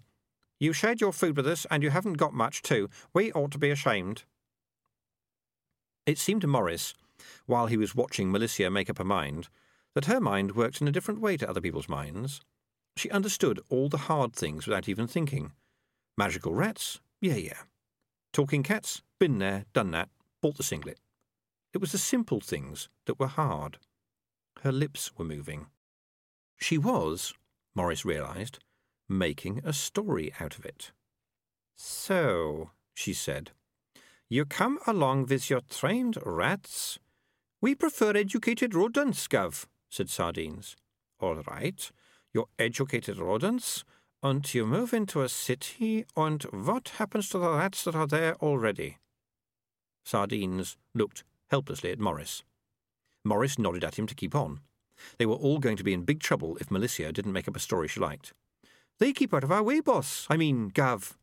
[0.60, 2.90] You shared your food with us, and you haven't got much, too.
[3.14, 4.24] We ought to be ashamed.
[6.06, 6.94] It seemed to Maurice,
[7.46, 9.48] while he was watching Malicia make up her mind,
[9.94, 12.42] that her mind worked in a different way to other people's minds.
[12.96, 15.52] She understood all the hard things without even thinking.
[16.18, 17.00] Magical rats?
[17.22, 17.58] Yeah, yeah.
[18.32, 19.02] Talking cats?
[19.18, 20.10] Been there, done that,
[20.42, 20.98] bought the singlet.
[21.72, 23.78] It was the simple things that were hard.
[24.62, 25.66] Her lips were moving.
[26.58, 27.32] She was,
[27.74, 28.58] Maurice realised,
[29.10, 30.92] making a story out of it.
[31.76, 33.50] So, she said,
[34.28, 37.00] you come along with your trained rats?
[37.60, 40.76] We prefer educated rodents, Gov, said Sardines.
[41.18, 41.90] All right,
[42.32, 43.84] your educated rodents,
[44.22, 48.36] and you move into a city, and what happens to the rats that are there
[48.36, 48.98] already?
[50.04, 52.44] Sardines looked helplessly at Maurice.
[53.24, 54.60] Maurice nodded at him to keep on.
[55.18, 57.60] They were all going to be in big trouble if Malicia didn't make up a
[57.60, 58.32] story she liked.
[59.00, 60.26] They keep out of our way, boss.
[60.28, 61.16] I mean, Gav,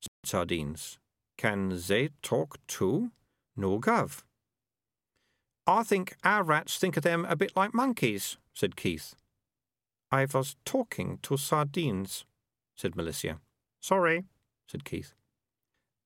[0.00, 0.98] said Sardines.
[1.38, 3.10] Can they talk too?
[3.56, 4.22] No, Gav.
[5.66, 9.14] I think our rats think of them a bit like monkeys, said Keith.
[10.10, 12.26] I was talking to Sardines,
[12.76, 13.38] said Malicia.
[13.80, 14.24] Sorry,
[14.66, 15.14] said Keith.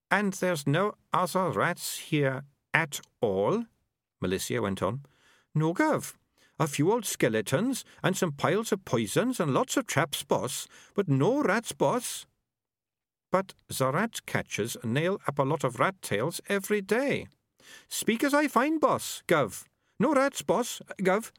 [0.09, 3.65] And there's no other rats here at all?
[4.23, 5.01] Malicia went on.
[5.53, 6.17] No, Gav.
[6.59, 11.07] A few old skeletons, and some piles of poisons, and lots of traps, boss, but
[11.07, 12.25] no rats, boss.
[13.31, 17.27] But the rat catchers nail up a lot of rat tails every day.
[17.89, 19.65] Speak as I find, boss, Gov.
[19.99, 21.31] No rats, boss, Gov.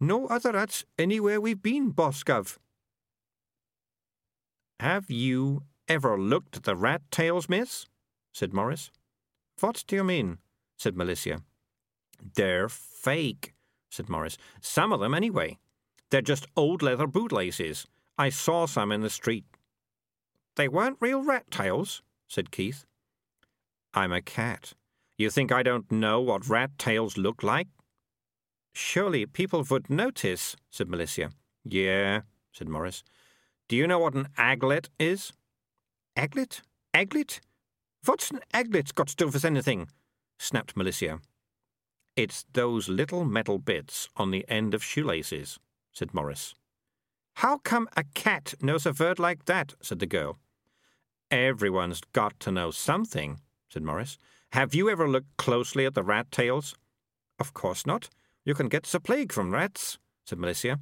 [0.00, 2.56] No other rats anywhere we've been, boss, Gov.
[4.80, 7.86] Have you ever looked at the rat tails, miss?
[8.32, 8.90] said Maurice.
[9.60, 10.38] What do you mean?
[10.76, 11.42] said Malicia.
[12.34, 13.54] They're fake,
[13.90, 14.38] said Maurice.
[14.60, 15.58] Some of them, anyway.
[16.10, 17.86] They're just old leather bootlaces.
[18.16, 19.44] I saw some in the street.
[20.56, 22.84] They weren't real rat tails, said Keith.
[23.94, 24.72] I'm a cat.
[25.16, 27.68] You think I don't know what rat tails look like?
[28.72, 31.32] Surely people would notice, said Malicia.
[31.64, 32.22] Yeah,
[32.52, 33.02] said Maurice.
[33.68, 35.32] Do you know what an aglet is?
[36.16, 36.62] Aglet?
[36.94, 37.40] Aglet?
[38.04, 39.88] What's an aglet got to do with anything?
[40.38, 41.20] snapped Malicia.
[42.18, 45.60] It's those little metal bits on the end of shoelaces,
[45.92, 46.56] said Maurice.
[47.34, 49.74] How come a cat knows a word like that?
[49.80, 50.36] said the girl.
[51.30, 54.18] Everyone's got to know something, said Maurice.
[54.50, 56.74] Have you ever looked closely at the rat tails?
[57.38, 58.08] Of course not.
[58.44, 60.80] You can get the plague from rats, said Malicia.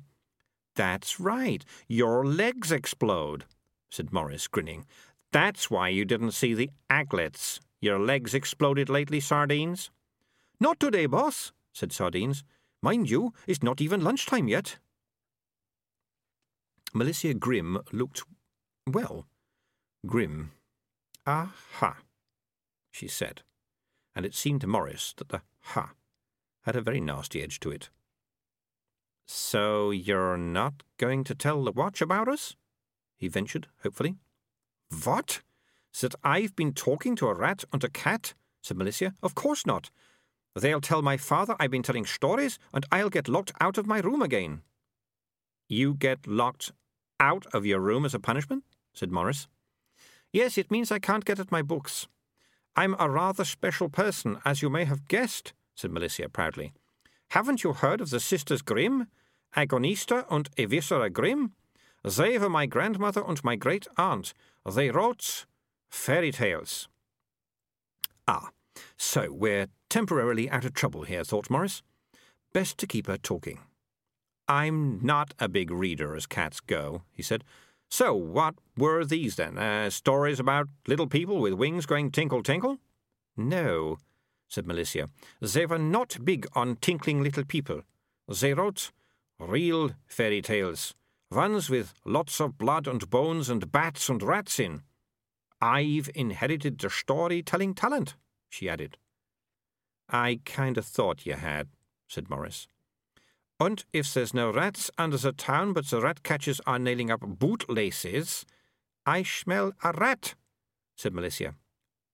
[0.75, 1.63] That's right.
[1.87, 3.45] Your legs explode,
[3.91, 4.87] said Maurice, grinning.
[5.33, 7.61] That's why you didn't see the aglets.
[7.83, 9.91] Your legs exploded lately, Sardines?
[10.59, 12.45] Not today, boss, said Sardines.
[12.83, 14.79] Mind you, it's not even lunchtime yet.
[16.95, 18.23] Malicia Grim looked,
[18.87, 19.27] well,
[20.07, 20.53] grim.
[21.27, 21.99] Aha,
[22.91, 23.43] she said,
[24.15, 25.93] and it seemed to Maurice that the ha
[26.63, 27.91] had a very nasty edge to it.
[29.27, 32.57] So you're not going to tell the watch about us?
[33.17, 34.17] he ventured, hopefully.
[35.05, 35.43] What?
[36.01, 38.35] That I've been talking to a rat and a cat?
[38.63, 39.15] said Malicia.
[39.23, 39.91] Of course not.
[40.57, 44.01] They'll tell my father I've been telling stories, and I'll get locked out of my
[44.01, 44.63] room again.
[45.69, 46.73] You get locked
[47.21, 48.65] out of your room as a punishment?
[48.95, 49.49] said Maurice.
[50.33, 52.09] Yes, it means I can't get at my books.
[52.75, 56.73] I'm a rather special person, as you may have guessed, said Malicia proudly.
[57.31, 59.09] Haven't you heard of the Sisters Grimm?
[59.55, 61.53] Agonista and Eviscera Grimm?
[62.03, 64.33] They were my grandmother and my great aunt.
[64.71, 65.45] They wrote
[65.91, 66.89] fairy tales.
[68.27, 68.51] Ah,
[68.97, 71.83] so we're temporarily out of trouble here, thought Maurice.
[72.53, 73.61] Best to keep her talking.
[74.49, 77.45] I'm not a big reader as cats go, he said.
[77.89, 79.59] So, what were these then?
[79.59, 82.79] Uh, stories about little people with wings going tinkle tinkle?
[83.37, 83.99] No,
[84.49, 85.09] said Malicia.
[85.41, 87.83] They were not big on tinkling little people.
[88.29, 88.91] They wrote
[89.39, 90.95] real fairy tales,
[91.31, 94.83] ones with lots of blood and bones and bats and rats in.
[95.61, 98.15] I've inherited the storytelling talent,
[98.49, 98.97] she added.
[100.09, 101.69] I kind of thought you had,
[102.09, 102.69] said Maurice.
[103.59, 107.21] And if there's no rats under the town, but the rat catchers are nailing up
[107.21, 108.45] bootlaces,
[109.07, 110.35] I smell a rat,
[110.97, 111.55] said Malicia.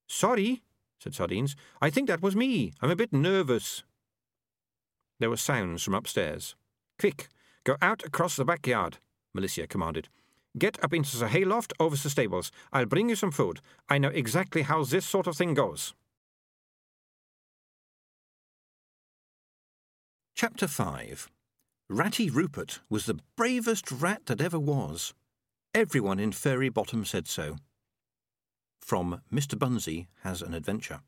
[0.06, 0.62] Sorry,
[0.98, 1.56] said Sardines.
[1.80, 2.72] I think that was me.
[2.80, 3.82] I'm a bit nervous.
[5.18, 6.54] There were sounds from upstairs.
[6.98, 7.28] Quick,
[7.64, 8.98] go out across the backyard,
[9.36, 10.08] Malicia commanded.
[10.58, 12.52] Get up into the hayloft over the stables.
[12.72, 13.60] I'll bring you some food.
[13.88, 15.94] I know exactly how this sort of thing goes.
[20.42, 21.30] Chapter 5
[21.88, 25.14] Ratty Rupert was the bravest rat that ever was.
[25.72, 27.58] Everyone in Fairy Bottom said so.
[28.80, 29.56] From Mr.
[29.56, 31.02] Bunnsy Has an Adventure.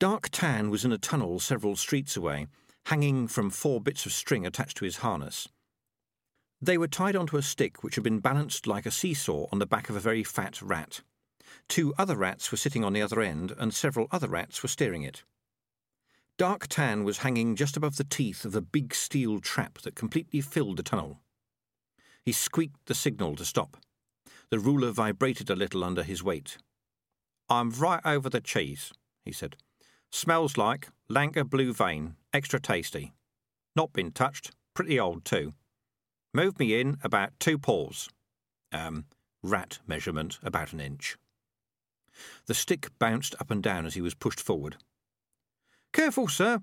[0.00, 2.48] Darktan was in a tunnel several streets away,
[2.86, 5.46] hanging from four bits of string attached to his harness.
[6.60, 9.66] They were tied onto a stick which had been balanced like a seesaw on the
[9.66, 11.02] back of a very fat rat.
[11.68, 15.04] Two other rats were sitting on the other end, and several other rats were steering
[15.04, 15.22] it.
[16.42, 20.76] Darktan was hanging just above the teeth of a big steel trap that completely filled
[20.76, 21.20] the tunnel.
[22.24, 23.76] He squeaked the signal to stop.
[24.50, 26.58] The ruler vibrated a little under his weight.
[27.48, 28.92] I'm right over the cheese,
[29.24, 29.54] he said.
[30.10, 33.12] Smells like Lancre Blue Vein, extra tasty.
[33.76, 35.54] Not been touched, pretty old too.
[36.34, 38.08] Move me in about two paws.
[38.72, 39.04] Um,
[39.44, 41.16] rat measurement about an inch.
[42.46, 44.76] The stick bounced up and down as he was pushed forward.
[45.92, 46.62] Careful, sir,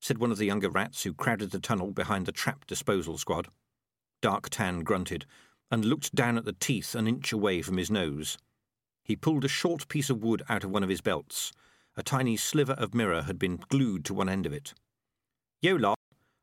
[0.00, 3.48] said one of the younger rats who crowded the tunnel behind the trap disposal squad.
[4.22, 5.26] Darktan grunted
[5.70, 8.38] and looked down at the teeth an inch away from his nose.
[9.02, 11.52] He pulled a short piece of wood out of one of his belts.
[11.96, 14.72] A tiny sliver of mirror had been glued to one end of it.
[15.60, 15.98] You lot,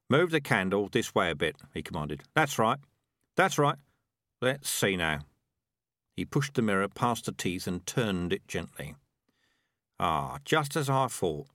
[0.09, 2.23] move the candle this way a bit, he commanded.
[2.36, 2.80] That's right.
[3.36, 3.78] That's right.
[4.41, 5.21] Let's see now.
[6.15, 8.95] He pushed the mirror past the teeth and turned it gently.
[9.99, 11.47] Ah, just as I thought.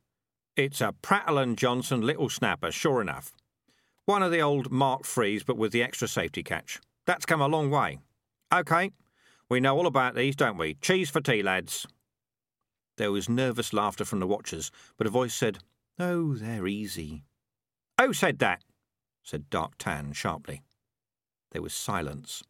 [0.55, 3.33] It's a Prattle and Johnson little snapper, sure enough.
[4.05, 6.79] One of the old Mark III's, but with the extra safety catch.
[7.07, 8.01] That's come a long way.
[8.53, 8.91] OK,
[9.49, 10.75] we know all about these, don't we?
[10.75, 11.87] Cheese for tea, lads.
[12.99, 15.61] There was nervous laughter from the watchers, but a voice said,
[15.99, 17.25] Oh, they're easy.
[17.99, 18.63] Who said that?
[19.23, 20.61] said Darktan sharply.
[21.53, 22.43] There was silence.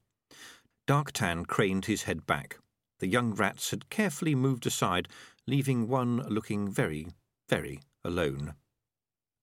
[0.88, 2.58] Darktan craned his head back.
[2.98, 5.06] The young rats had carefully moved aside,
[5.46, 7.06] leaving one looking very,
[7.48, 8.54] very alone.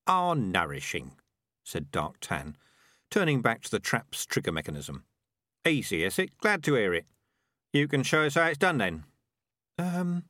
[0.08, 1.12] Ah, nourishing,
[1.64, 2.56] said Darktan,
[3.10, 5.04] turning back to the trap's trigger mechanism.
[5.68, 6.38] Easy, is it?
[6.40, 7.06] Glad to hear it.
[7.74, 9.04] You can show us how it's done then.
[9.78, 10.24] Um,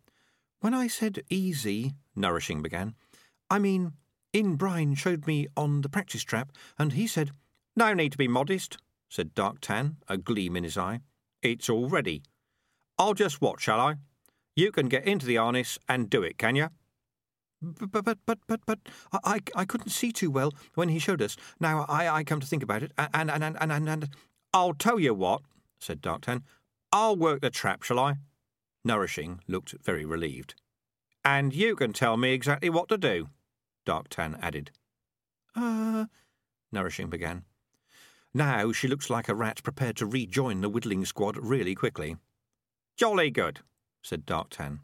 [0.60, 2.96] when I said easy, Nourishing began,
[3.50, 3.94] I mean,
[4.34, 7.32] Inbrine showed me on the practice trap, and he said,
[7.76, 8.78] No need to be modest,
[9.10, 11.00] said Darktan, a gleam in his eye.
[11.42, 12.22] It's all ready.
[12.98, 13.96] I'll just watch, shall I?
[14.56, 16.70] You can get into the harness and do it, can you?
[17.62, 18.80] But, but, but, but, but,
[19.12, 21.36] I, I couldn't see too well when he showed us.
[21.60, 24.10] Now I, I come to think about it, and, and, and, and, and,
[24.54, 25.42] I'll tell you what,
[25.80, 26.44] said Darktan.
[26.92, 28.16] I'll work the trap, shall I?
[28.84, 30.56] Nourishing looked very relieved.
[31.24, 33.30] And you can tell me exactly what to do,
[33.86, 34.72] Darktan added.
[35.56, 36.06] Uh,
[36.72, 37.44] Nourishing began.
[38.34, 42.18] Now she looks like a rat prepared to rejoin the widdling squad really quickly.
[42.96, 43.60] Jolly good,
[44.02, 44.80] said Darktan.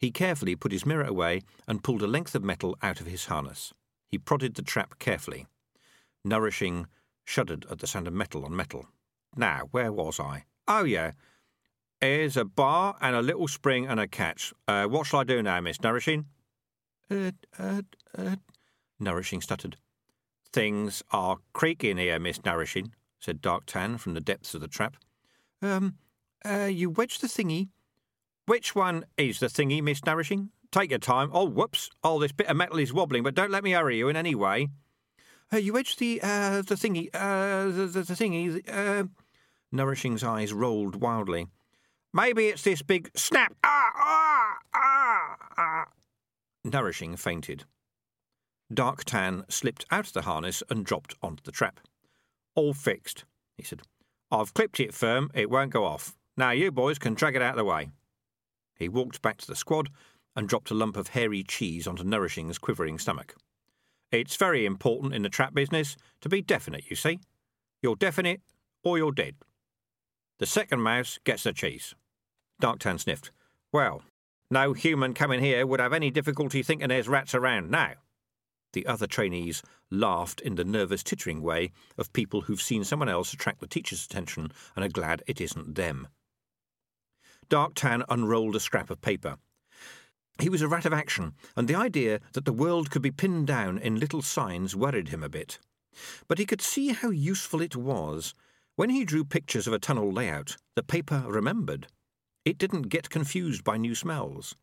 [0.00, 3.26] He carefully put his mirror away and pulled a length of metal out of his
[3.26, 3.74] harness.
[4.08, 5.46] He prodded the trap carefully.
[6.24, 6.86] Nourishing
[7.24, 8.86] shuddered at the sound of metal on metal.
[9.36, 10.44] Now, where was I?
[10.66, 11.12] Oh, yeah.
[12.00, 14.54] Here's a bar and a little spring and a catch.
[14.66, 16.24] Uh, what shall I do now, Miss Nourishing?
[17.10, 17.82] Uh, uh,
[18.16, 18.36] uh,
[18.98, 19.76] Nourishing stuttered.
[20.50, 24.96] Things are creaking here, Miss Nourishing, said Darktan from the depths of the trap.
[25.60, 25.96] Um,
[26.42, 27.68] uh, you wedge the thingy
[28.50, 30.50] which one is the thingy, Miss Nourishing?
[30.72, 31.30] Take your time.
[31.32, 31.88] Oh, whoops.
[32.02, 34.34] Oh, this bit of metal is wobbling, but don't let me hurry you in any
[34.34, 34.66] way.
[35.52, 39.04] Uh, you edge the, uh, the thingy, uh, the, the, the thingy, uh...
[39.70, 41.46] Nourishing's eyes rolled wildly.
[42.12, 43.54] Maybe it's this big snap.
[43.62, 45.84] Ah, ah, ah, ah.
[46.64, 47.66] Nourishing fainted.
[48.74, 51.78] Darktan slipped out of the harness and dropped onto the trap.
[52.56, 53.24] All fixed,
[53.56, 53.82] he said.
[54.32, 56.16] I've clipped it firm, it won't go off.
[56.36, 57.90] Now you boys can drag it out of the way.
[58.80, 59.90] He walked back to the squad
[60.34, 63.36] and dropped a lump of hairy cheese onto Nourishing's quivering stomach.
[64.10, 67.20] It's very important in the trap business to be definite, you see.
[67.82, 68.40] You're definite
[68.82, 69.36] or you're dead.
[70.38, 71.94] The second mouse gets the cheese.
[72.60, 73.30] Darktan sniffed.
[73.70, 74.02] Well,
[74.50, 77.92] no human coming here would have any difficulty thinking there's rats around now.
[78.72, 83.34] The other trainees laughed in the nervous tittering way of people who've seen someone else
[83.34, 86.08] attract the teacher's attention and are glad it isn't them.
[87.50, 89.36] Darktan unrolled a scrap of paper.
[90.38, 93.48] He was a rat of action, and the idea that the world could be pinned
[93.48, 95.58] down in little signs worried him a bit.
[96.28, 98.34] But he could see how useful it was.
[98.76, 101.88] When he drew pictures of a tunnel layout, the paper remembered.
[102.44, 104.54] It didn't get confused by new smells.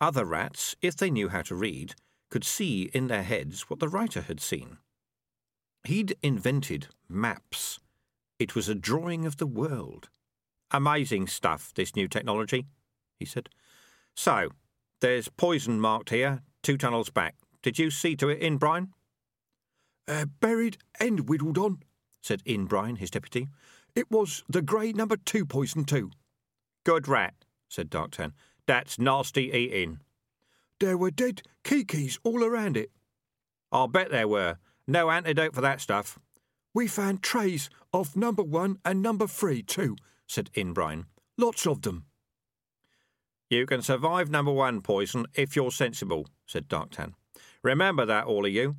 [0.00, 1.94] Other rats, if they knew how to read,
[2.30, 4.78] could see in their heads what the writer had seen.
[5.84, 7.80] He'd invented maps.
[8.38, 10.10] It was a drawing of the world.
[10.70, 12.66] Amazing stuff, this new technology,
[13.18, 13.48] he said.
[14.14, 14.50] So,
[15.00, 17.36] there's poison marked here, two tunnels back.
[17.62, 18.88] Did you see to it, Inbrine?
[20.06, 21.78] Uh, buried and widdled on,
[22.22, 23.48] said Inbrine, his deputy.
[23.94, 26.10] It was the grey number two poison too.
[26.84, 27.34] Good rat,
[27.68, 28.32] said Darktan.
[28.66, 30.00] That's nasty eating.
[30.80, 32.90] There were dead Keekees all around it.
[33.72, 34.58] I'll bet there were.
[34.86, 36.18] No antidote for that stuff.
[36.72, 39.96] We found trays of number one and number three, too,
[40.28, 41.06] said Inbrine.
[41.36, 42.04] Lots of them.
[43.50, 47.14] You can survive number one poison if you're sensible, said Darktan.
[47.64, 48.76] Remember that, all of you.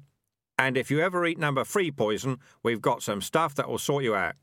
[0.57, 4.03] And if you ever eat number three poison, we've got some stuff that will sort
[4.03, 4.35] you out.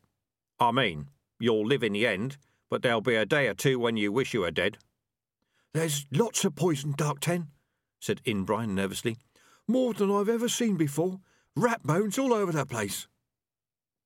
[0.58, 2.38] I mean, you'll live in the end,
[2.68, 4.78] but there'll be a day or two when you wish you were dead.
[5.74, 7.48] There's lots of poison, Darktan,
[8.00, 9.18] said Inbrine nervously.
[9.68, 11.20] More than I've ever seen before.
[11.54, 13.06] Rat bones all over the place.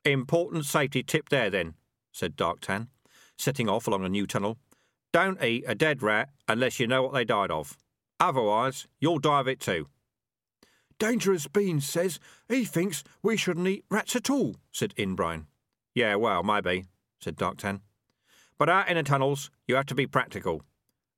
[0.04, 1.74] Important safety tip there, then,
[2.12, 2.88] said Darktan,
[3.38, 4.58] setting off along a new tunnel.
[5.12, 7.76] Don't eat a dead rat unless you know what they died of.
[8.18, 9.88] Otherwise, you'll die of it too.
[10.98, 15.46] Dangerous Beans says he thinks we shouldn't eat rats at all, said Inbrine.
[15.94, 16.84] Yeah, well, maybe,
[17.20, 17.80] said Darktan.
[18.58, 20.62] But out in the tunnels, you have to be practical.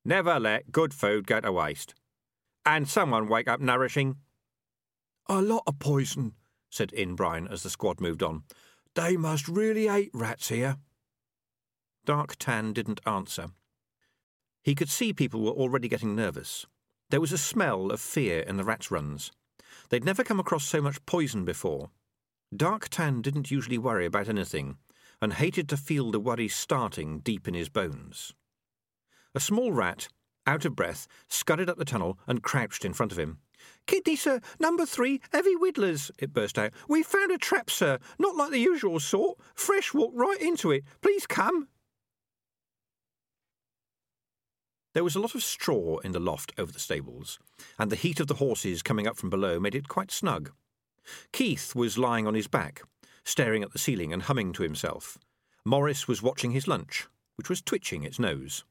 [0.05, 1.95] Never let good food go to waste.
[2.65, 4.17] And someone wake up nourishing.
[5.29, 6.35] A lot of poison,
[6.71, 8.45] said Inbrine as the squad moved on.
[8.95, 10.77] They must really hate rats here.
[12.07, 13.49] Darktan didn't answer.
[14.63, 16.67] He could see people were already getting nervous.
[17.11, 19.33] There was a smell of fear in the rats' runs.
[19.89, 21.91] They'd never come across so much poison before.
[22.55, 24.77] Darktan didn't usually worry about anything,
[25.21, 28.35] and hated to feel the worry starting deep in his bones.
[29.35, 30.09] A small rat,
[30.47, 33.39] out of breath, scudded up the tunnel and crouched in front of him.
[33.87, 36.73] Kidney, sir, number three, heavy widdlers, it burst out.
[36.89, 39.39] We found a trap, sir, not like the usual sort.
[39.55, 40.85] Fresh walked right into it.
[41.01, 41.69] Please come.
[44.95, 47.39] There was a lot of straw in the loft over the stables,
[47.79, 50.53] and the heat of the horses coming up from below made it quite snug.
[51.33, 52.83] Keith was lying on his back,
[53.25, 55.17] staring at the ceiling and humming to himself.
[55.65, 58.65] Maurice was watching his lunch, which was twitching its nose.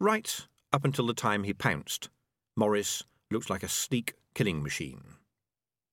[0.00, 2.08] Right up until the time he pounced,
[2.56, 3.02] Maurice
[3.32, 5.02] looked like a sleek killing machine.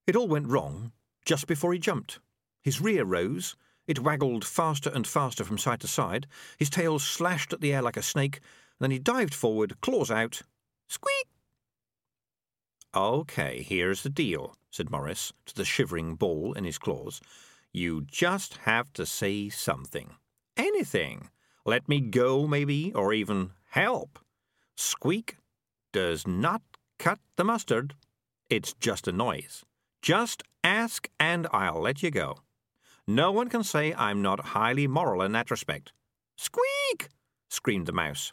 [0.06, 0.92] It all went wrong
[1.26, 2.20] just before he jumped.
[2.62, 3.56] His rear rose,
[3.88, 6.28] it waggled faster and faster from side to side,
[6.58, 8.40] his tail slashed at the air like a snake,
[8.80, 10.42] then he dived forward, claws out.
[10.88, 11.28] Squeak!
[12.94, 17.22] OK, here's the deal, said Maurice to the shivering ball in his claws.
[17.72, 20.16] You just have to say something.
[20.58, 21.30] Anything.
[21.66, 24.18] Let me go, maybe, or even help.
[24.76, 25.38] Squeak
[25.92, 26.62] does not
[27.00, 27.96] cut the mustard.
[28.50, 29.64] It's just a noise.
[30.02, 32.38] Just ask and I'll let you go.
[33.08, 35.94] No one can say I'm not highly moral in that respect.
[36.36, 37.10] Squeak!
[37.50, 38.32] screamed the mouse.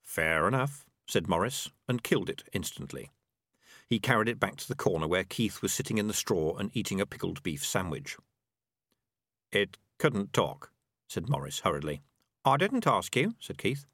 [0.00, 3.10] Fair enough, said Maurice, and killed it instantly.
[3.88, 6.70] He carried it back to the corner where Keith was sitting in the straw and
[6.72, 8.16] eating a pickled beef sandwich.
[9.50, 10.70] It couldn't talk,
[11.08, 12.02] said Maurice hurriedly.
[12.44, 13.84] I didn't ask you, said Keith.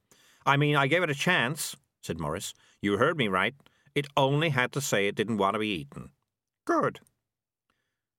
[0.44, 2.52] I mean, I gave it a chance, said Maurice.
[2.82, 3.54] You heard me right.
[3.96, 6.10] It only had to say it didn't want to be eaten.
[6.66, 7.00] Good.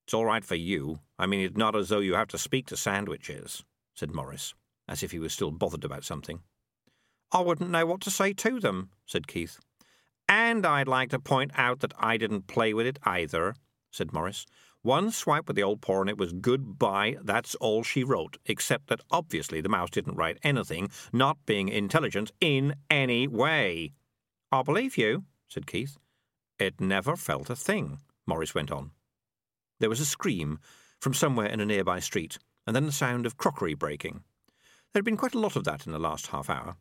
[0.05, 1.01] It's all right for you.
[1.19, 3.63] I mean, it's not as though you have to speak to sandwiches,
[3.93, 4.55] said Maurice,
[4.88, 6.39] as if he was still bothered about something.
[7.32, 9.59] I wouldn't know what to say to them, said Keith.
[10.28, 13.53] And I'd like to point out that I didn't play with it either,
[13.91, 14.47] said Maurice.
[14.82, 18.88] One swipe with the old paw and it was goodbye, that's all she wrote, except
[18.88, 23.93] that obviously the mouse didn't write anything, not being intelligent in any way.
[24.51, 25.97] I believe you, said Keith.
[26.59, 28.91] It never felt a thing, Maurice went on.
[29.79, 30.59] There was a scream
[30.99, 34.23] from somewhere in a nearby street, and then the sound of crockery breaking.
[34.93, 36.77] There had been quite a lot of that in the last half hour.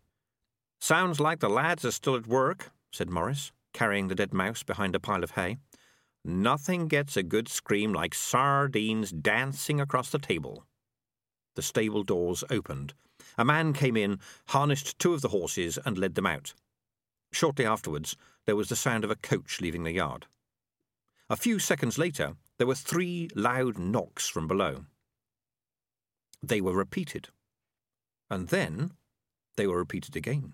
[0.81, 4.95] Sounds like the lads are still at work, said Maurice, carrying the dead mouse behind
[4.95, 5.59] a pile of hay.
[6.25, 10.65] Nothing gets a good scream like sardines dancing across the table.
[11.55, 12.95] The stable doors opened.
[13.39, 16.55] A man came in, harnessed two of the horses, and led them out.
[17.33, 18.17] Shortly afterwards,
[18.47, 20.27] there was the sound of a coach leaving the yard.
[21.29, 24.87] A few seconds later, there were three loud knocks from below.
[26.43, 27.29] They were repeated.
[28.31, 28.93] And then
[29.57, 30.53] they were repeated again.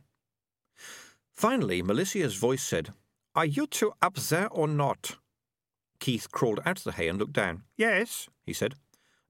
[1.33, 2.93] Finally, Malicia's voice said,
[3.35, 5.17] Are you two up there or not?
[6.01, 7.63] Keith crawled out of the hay and looked down.
[7.77, 8.75] Yes, he said.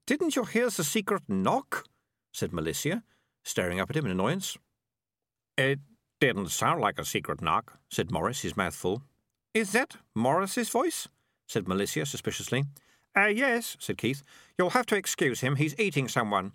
[0.05, 1.85] Didn't you hear the secret knock?
[2.31, 3.03] said Malicia,
[3.43, 4.57] staring up at him in annoyance.
[5.57, 5.79] It
[6.27, 9.01] didn't sound like a secret knock, said Maurice, his mouth full.
[9.53, 11.09] Is that Maurice's voice?
[11.47, 12.63] said Malicia suspiciously.
[13.13, 14.23] Ah, uh, yes, said Keith.
[14.57, 15.57] You'll have to excuse him.
[15.57, 16.53] He's eating someone.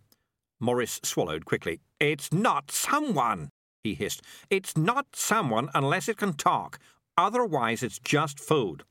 [0.59, 1.81] Maurice swallowed quickly.
[2.01, 3.51] It's not someone,
[3.85, 4.23] he hissed.
[4.49, 6.79] It's not someone unless it can talk.
[7.19, 8.85] Otherwise, it's just food.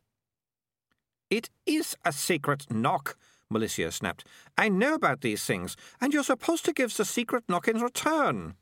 [1.32, 3.18] It is a secret knock,
[3.52, 4.28] Malicia snapped.
[4.60, 8.54] I know about these things, and you're supposed to give the secret knock in return.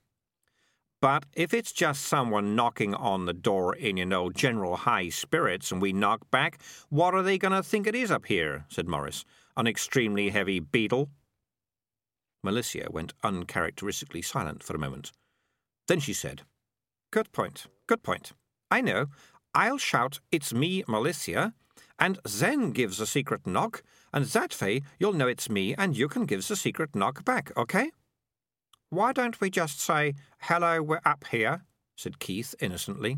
[1.06, 5.72] But if it's just someone knocking on the door in, you know, general high spirits
[5.72, 8.66] and we knock back, what are they going to think it is up here?
[8.70, 9.24] said Maurice.
[9.56, 11.12] An extremely heavy beetle?
[12.44, 15.12] Malicia went uncharacteristically silent for a moment.
[15.88, 16.42] Then she said,
[17.12, 18.32] Good point, good point.
[18.72, 19.06] I know.
[19.54, 21.54] I'll shout, It's me, Malicia,
[22.00, 26.08] and then gives a secret knock, and that way you'll know it's me and you
[26.08, 27.92] can give the secret knock back, okay?
[28.90, 31.64] Why don't we just say, Hello, we're up here?
[31.96, 33.18] said Keith innocently.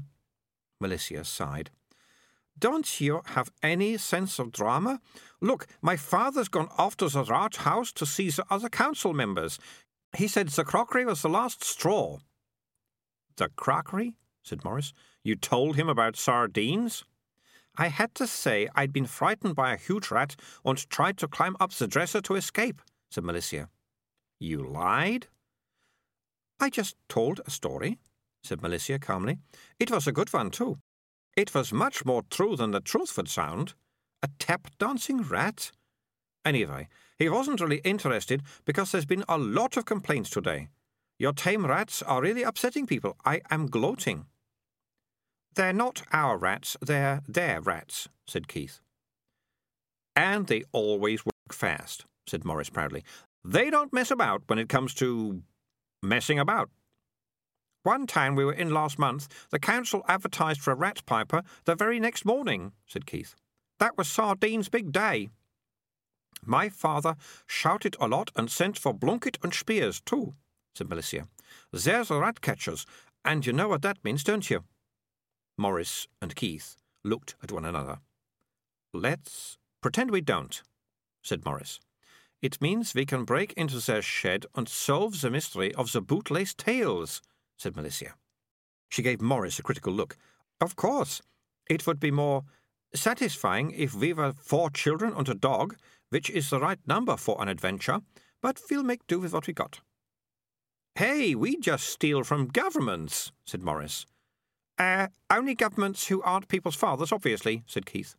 [0.82, 1.72] Malicia sighed.
[2.59, 4.99] Don't you have any sense of drama?
[5.41, 9.59] Look, my father's gone off to the Rat House to see the other council members.
[10.15, 12.18] He said the crockery was the last straw.
[13.36, 14.15] The crockery?
[14.43, 14.93] said Maurice.
[15.24, 17.03] You told him about sardines?
[17.78, 21.55] I had to say I'd been frightened by a huge rat and tried to climb
[21.59, 23.68] up the dresser to escape, said Malicia.
[24.39, 25.28] You lied?
[26.60, 27.99] I just told a story,
[28.43, 29.39] said Malicia calmly.
[29.80, 30.80] It was a good one, too.
[31.36, 33.74] It was much more true than the truth would sound.
[34.24, 35.72] A tap dancing rat?
[36.43, 36.88] Anyway,
[37.20, 40.70] he wasn't really interested because there's been a lot of complaints today.
[41.20, 43.18] Your tame rats are really upsetting people.
[43.26, 44.26] I am gloating.
[45.55, 48.80] They're not our rats, they're their rats, said Keith.
[50.16, 53.03] And they always work fast, said Maurice proudly.
[53.43, 55.41] They don't mess about when it comes to
[56.02, 56.70] messing about.
[57.84, 61.76] One town we were in last month, the council advertised for a rat piper the
[61.76, 63.36] very next morning, said Keith.
[63.80, 65.30] That was Sardine's big day.
[66.45, 70.34] My father shouted a lot and sent for Blunkett and Spiers, too,
[70.76, 71.28] said Malicia.
[71.72, 72.86] There's the rat catchers,
[73.24, 74.64] and you know what that means, don't you?
[75.58, 78.00] Maurice and Keith looked at one another.
[78.93, 80.62] Let's pretend we don't,
[81.24, 81.80] said Maurice.
[82.42, 86.56] It means we can break into their shed and solve the mystery of the bootlace
[86.56, 87.22] tails,
[87.58, 88.14] said Malicia.
[88.90, 90.18] She gave Maurice a critical look.
[90.62, 91.22] Of course,
[91.70, 92.44] it would be more
[92.94, 95.76] satisfying if we were four children and a dog,
[96.10, 98.02] which is the right number for an adventure,
[98.42, 99.82] but we'll make do with what we got.
[100.96, 104.06] Hey, we just steal from governments, said Maurice.
[104.80, 108.16] Uh, only governments who aren't people's fathers, obviously, said Keith.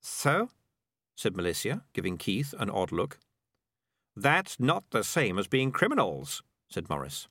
[0.00, 0.48] So?
[1.16, 3.18] Said Malicia, giving Keith an odd look.
[4.14, 7.26] That's not the same as being criminals, said Maurice.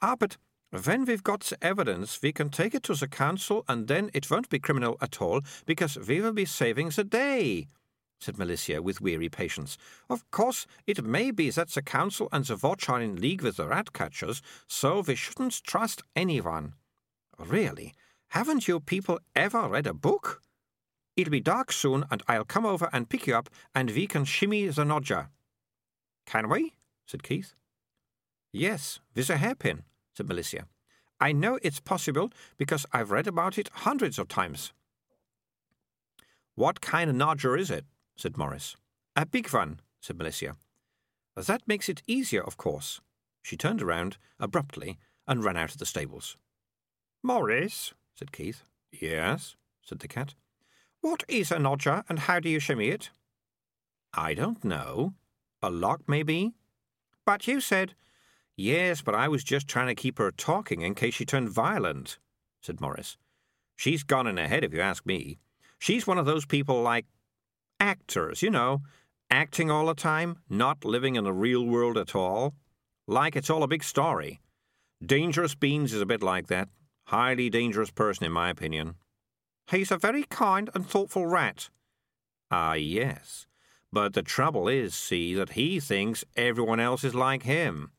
[0.00, 0.36] Ah, but
[0.84, 4.48] when we've got evidence, we can take it to the council, and then it won't
[4.48, 7.66] be criminal at all, because we will be saving the day,
[8.20, 9.78] said Malicia with weary patience.
[10.08, 13.56] Of course, it may be that the council and the watch are in league with
[13.56, 16.74] the rat catchers, so we shouldn't trust anyone.
[17.38, 17.94] Really,
[18.28, 20.42] haven't you people ever read a book?
[21.18, 24.24] It'll be dark soon, and I'll come over and pick you up, and we can
[24.24, 25.30] shimmy the nodger.
[26.26, 26.74] Can we?
[27.06, 27.54] said Keith.
[28.52, 29.82] Yes, with a hairpin,
[30.14, 30.66] said Malicia.
[31.18, 34.72] I know it's possible because I've read about it hundreds of times.
[36.54, 37.84] What kind of nodger is it?
[38.16, 38.76] said Maurice.
[39.16, 40.54] A big one, said Malicia.
[41.34, 43.00] That makes it easier, of course.
[43.42, 46.36] She turned around abruptly and ran out of the stables.
[47.24, 48.62] Maurice, said Keith.
[48.92, 50.34] Yes, said the cat.
[51.00, 53.10] What is a nodger, and how do you shimmy it?
[54.12, 55.14] I don't know.
[55.62, 56.54] A lock, maybe?
[57.24, 57.94] But you said.
[58.56, 62.18] Yes, but I was just trying to keep her talking in case she turned violent,
[62.60, 63.16] said Maurice.
[63.76, 65.38] She's gone in ahead, if you ask me.
[65.78, 67.06] She's one of those people like
[67.78, 68.82] actors, you know,
[69.30, 72.54] acting all the time, not living in the real world at all.
[73.06, 74.40] Like it's all a big story.
[75.04, 76.68] Dangerous Beans is a bit like that.
[77.06, 78.96] Highly dangerous person, in my opinion.
[79.70, 81.68] He's a very kind and thoughtful rat.
[82.50, 83.46] Ah, yes.
[83.92, 87.90] But the trouble is, see, that he thinks everyone else is like him.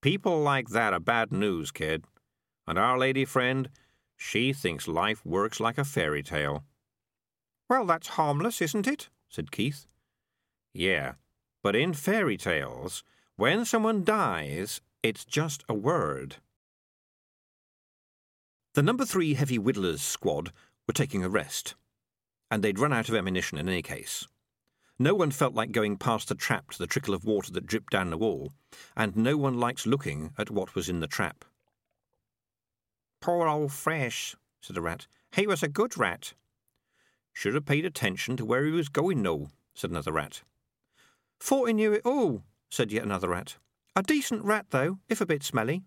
[0.00, 2.04] People like that are bad news, kid.
[2.66, 3.68] And our lady friend,
[4.16, 6.64] she thinks life works like a fairy tale.
[7.68, 9.08] Well, that's harmless, isn't it?
[9.28, 9.86] said Keith.
[10.74, 11.14] Yeah,
[11.62, 13.04] but in fairy tales,
[13.36, 16.36] when someone dies, it's just a word.
[18.74, 20.52] The number three heavy widdlers squad
[20.92, 21.74] were taking a rest,
[22.50, 24.28] and they'd run out of ammunition in any case.
[24.98, 27.92] No one felt like going past the trap to the trickle of water that dripped
[27.92, 28.52] down the wall,
[28.94, 31.46] and no one liked looking at what was in the trap.
[33.22, 35.06] Poor old Fresh, said a rat.
[35.34, 36.34] He was a good rat.
[37.32, 40.42] Should have paid attention to where he was going, though, said another rat.
[41.40, 43.56] Thought he knew it all, said yet another rat.
[43.96, 45.84] A decent rat, though, if a bit smelly.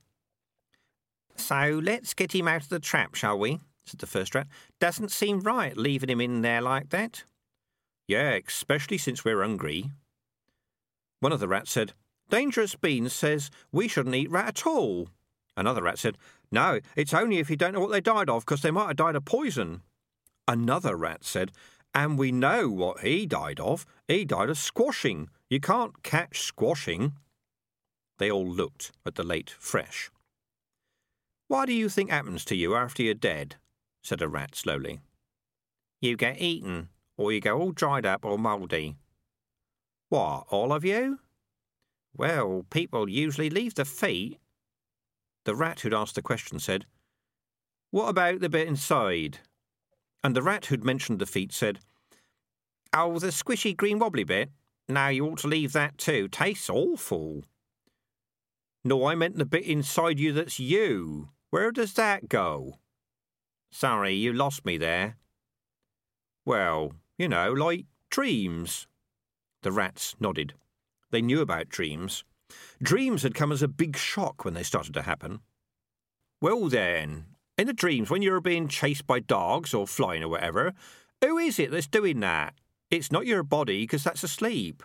[1.35, 3.59] So let's get him out of the trap, shall we?
[3.85, 4.47] Said the first rat.
[4.79, 7.23] Doesn't seem right leaving him in there like that.
[8.07, 9.91] Yeah, especially since we're hungry.
[11.19, 11.93] One of the rats said,
[12.29, 15.09] Dangerous Beans says we shouldn't eat rat at all.
[15.57, 16.17] Another rat said,
[16.51, 18.97] No, it's only if you don't know what they died of, because they might have
[18.97, 19.81] died of poison.
[20.47, 21.51] Another rat said,
[21.93, 23.85] And we know what he died of.
[24.07, 25.29] He died of squashing.
[25.49, 27.13] You can't catch squashing.
[28.17, 30.09] They all looked at the late Fresh.
[31.47, 33.55] What do you think happens to you after you're dead?
[34.05, 34.99] Said a rat slowly.
[36.01, 36.83] You get eaten, hmm.
[37.17, 38.97] or you go all dried up or mouldy.
[40.09, 41.19] What, all of you?
[42.15, 44.39] Well, people usually leave the feet.
[45.45, 46.85] The rat who'd asked the question said,
[47.91, 49.39] What about the bit inside?
[50.23, 51.79] And the rat who'd mentioned the feet said,
[52.93, 54.49] Oh, the squishy green wobbly bit.
[54.87, 56.27] Now you ought to leave that too.
[56.27, 57.43] Tastes awful.
[58.83, 61.29] No, I meant the bit inside you that's you.
[61.49, 62.79] Where does that go?
[63.77, 65.17] Sorry, you lost me there.
[66.45, 68.87] Well, you know, like dreams.
[69.63, 70.53] The rats nodded.
[71.11, 72.23] They knew about dreams.
[72.81, 75.41] Dreams had come as a big shock when they started to happen.
[76.39, 77.25] Well, then,
[77.57, 80.71] in the dreams, when you're being chased by dogs or flying or whatever,
[81.19, 82.53] who is it that's doing that?
[82.89, 84.83] It's not your body, because that's asleep.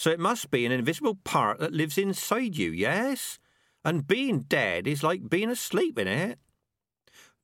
[0.00, 3.38] So it must be an invisible part that lives inside you, yes?
[3.84, 6.40] And being dead is like being asleep in it.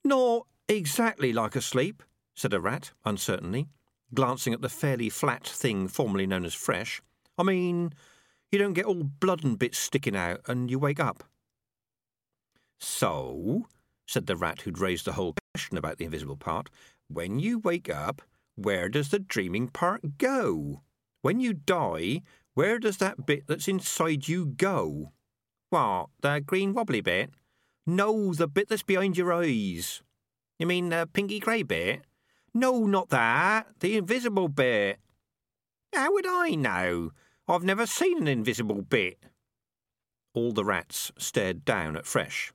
[0.03, 2.03] Not exactly like a sleep,
[2.35, 3.69] said a rat, uncertainly,
[4.15, 7.03] glancing at the fairly flat thing formerly known as fresh.
[7.37, 7.93] I mean,
[8.51, 11.25] you don't get all blood and bits sticking out and you wake up.
[12.81, 13.67] So,
[14.07, 16.71] said the rat who'd raised the whole question about the invisible part,
[17.09, 18.23] when you wake up,
[18.55, 20.83] where does the dreaming part go?
[21.23, 22.23] When you die,
[22.55, 25.13] where does that bit that's inside you go?
[25.71, 27.31] What, the green wobbly bit?
[27.87, 30.03] No, the bit that's behind your eyes.
[30.59, 32.03] You mean the pinky grey bit?
[32.53, 33.67] No, not that.
[33.81, 34.99] The invisible bit.
[35.95, 37.13] How would I know?
[37.47, 39.19] I've never seen an invisible bit.
[40.35, 42.53] All the rats stared down at Fresh.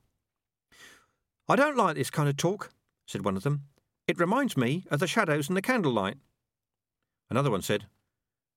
[1.48, 2.70] I don't like this kind of talk,
[3.06, 3.64] said one of them.
[4.06, 6.16] It reminds me of the shadows in the candlelight.
[7.30, 7.86] Another one said,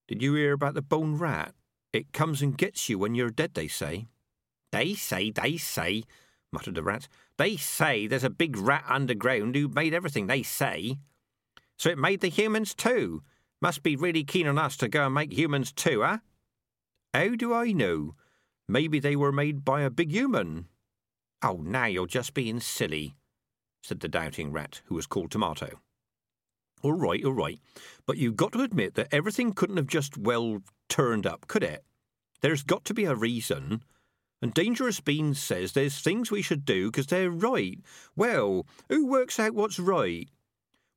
[0.08, 1.54] Did you hear about the bone rat?
[1.94, 4.08] It comes and gets you when you're dead, they say.
[4.72, 6.04] They say, they say,
[6.52, 7.08] muttered the rat.
[7.38, 10.98] They say there's a big rat underground who made everything, they say.
[11.78, 13.22] So it made the humans too.
[13.62, 16.18] Must be really keen on us to go and make humans too, eh?
[17.14, 18.16] How do I know?
[18.68, 20.68] Maybe they were made by a big human.
[21.42, 23.16] Oh, now you're just being silly,
[23.82, 25.80] said the doubting rat, who was called Tomato.
[26.84, 27.60] All right, all right.
[28.06, 31.84] But you've got to admit that everything couldn't have just, well, turned up, could it?
[32.42, 33.84] There's got to be a reason.
[34.42, 37.80] And Dangerous Beans says there's things we should do because they're right.
[38.16, 40.30] Well, who works out what's right?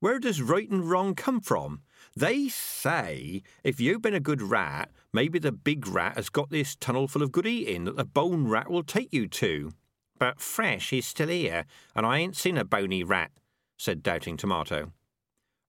[0.01, 1.83] Where does right and wrong come from?
[2.17, 6.75] They say if you've been a good rat, maybe the big rat has got this
[6.77, 9.73] tunnel full of good eating that the bone rat will take you to.
[10.19, 11.65] But Fresh is still here,
[11.95, 13.31] and I ain't seen a bony rat,
[13.79, 14.93] said Doubting Tomato.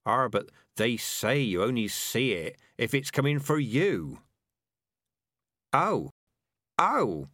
[0.05, 4.19] Ah, but they say you only see it if it's coming for you.
[5.73, 6.09] Oh,
[6.77, 7.27] oh,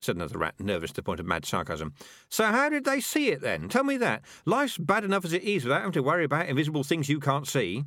[0.00, 1.92] said another rat, nervous to the point of mad sarcasm.
[2.28, 3.68] So how did they see it then?
[3.68, 4.22] Tell me that.
[4.44, 7.48] Life's bad enough as it is without having to worry about invisible things you can't
[7.48, 7.84] see.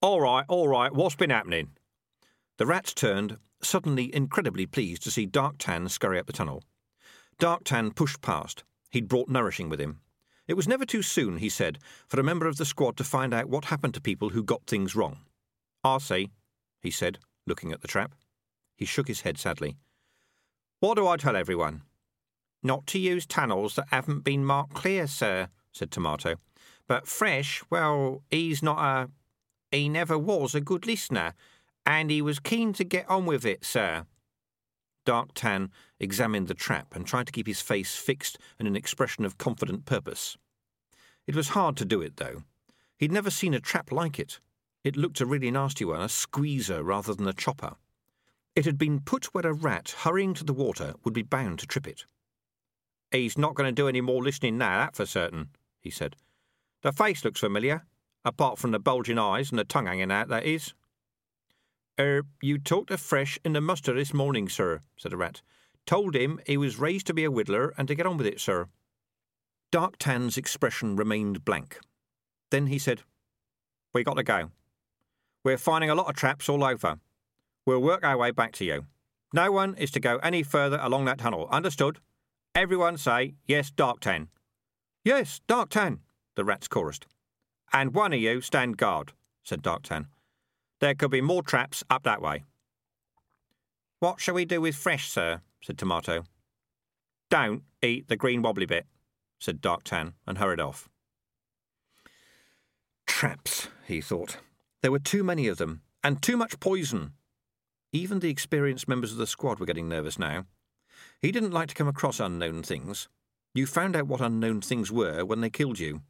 [0.00, 1.70] All right, all right, what's been happening?
[2.58, 6.62] The rats turned, suddenly incredibly pleased to see Darktan scurry up the tunnel.
[7.40, 8.64] Darktan pushed past.
[8.90, 10.00] He'd brought nourishing with him.
[10.46, 13.34] It was never too soon, he said, for a member of the squad to find
[13.34, 15.18] out what happened to people who got things wrong.
[15.82, 16.28] I'll say,
[16.80, 18.14] he said, looking at the trap.
[18.76, 19.76] He shook his head sadly.
[20.80, 21.82] What do I tell everyone?
[22.62, 26.36] Not to use tunnels that haven't been marked clear, sir, said Tomato.
[26.86, 29.10] But Fresh, well, he's not a.
[29.70, 31.32] He never was a good listener,
[31.86, 34.04] and he was keen to get on with it, sir.
[35.06, 39.38] Darktan examined the trap and tried to keep his face fixed in an expression of
[39.38, 40.36] confident purpose.
[41.26, 42.42] It was hard to do it, though.
[42.98, 44.40] He'd never seen a trap like it.
[44.84, 47.76] It looked a really nasty one, a squeezer rather than a chopper.
[48.56, 51.66] It had been put where a rat hurrying to the water would be bound to
[51.66, 52.06] trip it.
[53.12, 56.16] He's not going to do any more listening now, that for certain, he said.
[56.82, 57.84] The face looks familiar,
[58.24, 60.72] apart from the bulging eyes and the tongue hanging out, that is.
[62.00, 65.42] Er, you talked to Fresh in the muster this morning, sir, said the rat.
[65.86, 68.40] Told him he was raised to be a widdler and to get on with it,
[68.40, 68.66] sir.
[69.70, 71.78] Darktan's expression remained blank.
[72.50, 73.02] Then he said,
[73.92, 74.50] We got to go.
[75.44, 76.98] We're finding a lot of traps all over.
[77.66, 78.86] We'll work our way back to you.
[79.32, 81.48] No one is to go any further along that tunnel.
[81.50, 81.98] Understood?
[82.54, 84.28] Everyone say, Yes, Darktan.
[85.04, 85.98] Yes, Darktan,
[86.36, 87.06] the rats chorused.
[87.72, 89.12] And one of you stand guard,
[89.42, 90.06] said Darktan.
[90.80, 92.44] There could be more traps up that way.
[93.98, 95.40] What shall we do with Fresh, sir?
[95.60, 96.24] said Tomato.
[97.30, 98.86] Don't eat the green wobbly bit,
[99.40, 100.88] said Darktan, and hurried off.
[103.06, 104.36] Traps, he thought.
[104.82, 107.12] There were too many of them, and too much poison.
[107.92, 110.46] Even the experienced members of the squad were getting nervous now.
[111.22, 113.08] He didn't like to come across unknown things.
[113.54, 116.02] You found out what unknown things were when they killed you.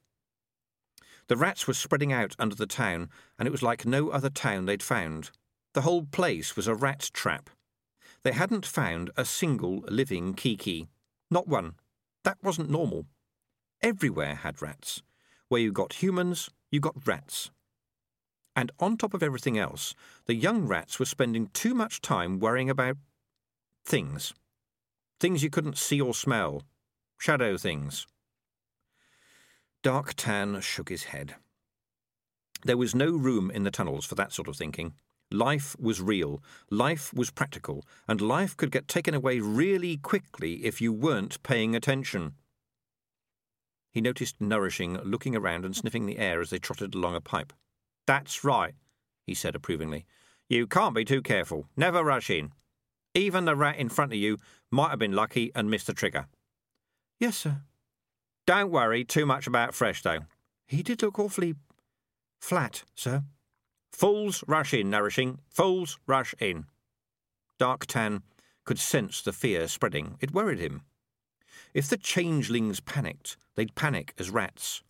[1.28, 3.08] The rats were spreading out under the town,
[3.38, 5.30] and it was like no other town they'd found.
[5.74, 7.50] The whole place was a rat trap.
[8.22, 10.88] They hadn't found a single living Keekee.
[11.30, 11.74] Not one.
[12.24, 13.06] That wasn't normal.
[13.82, 15.02] Everywhere had rats.
[15.48, 17.50] Where you got humans, you got rats.
[18.56, 19.94] And on top of everything else,
[20.24, 22.96] the young rats were spending too much time worrying about
[23.84, 24.32] things.
[25.20, 26.62] Things you couldn't see or smell.
[27.18, 28.06] Shadow things.
[29.84, 31.36] Darktan shook his head.
[32.64, 34.94] There was no room in the tunnels for that sort of thinking.
[35.30, 40.80] Life was real, life was practical, and life could get taken away really quickly if
[40.80, 42.34] you weren't paying attention.
[43.90, 47.52] He noticed Nourishing looking around and sniffing the air as they trotted along a pipe.
[48.06, 48.74] That's right,
[49.26, 50.06] he said approvingly.
[50.48, 51.66] You can't be too careful.
[51.76, 52.52] Never rush in.
[53.14, 54.38] Even the rat in front of you
[54.70, 56.26] might have been lucky and missed the trigger.
[57.18, 57.62] Yes, sir.
[58.46, 60.20] Don't worry too much about Fresh, though.
[60.66, 61.54] He did look awfully
[62.40, 63.24] flat, sir.
[63.90, 65.38] Fools rush in, Nourishing.
[65.48, 66.66] Fools rush in.
[67.58, 68.22] Darktan
[68.64, 70.16] could sense the fear spreading.
[70.20, 70.82] It worried him.
[71.74, 74.82] If the changelings panicked, they'd panic as rats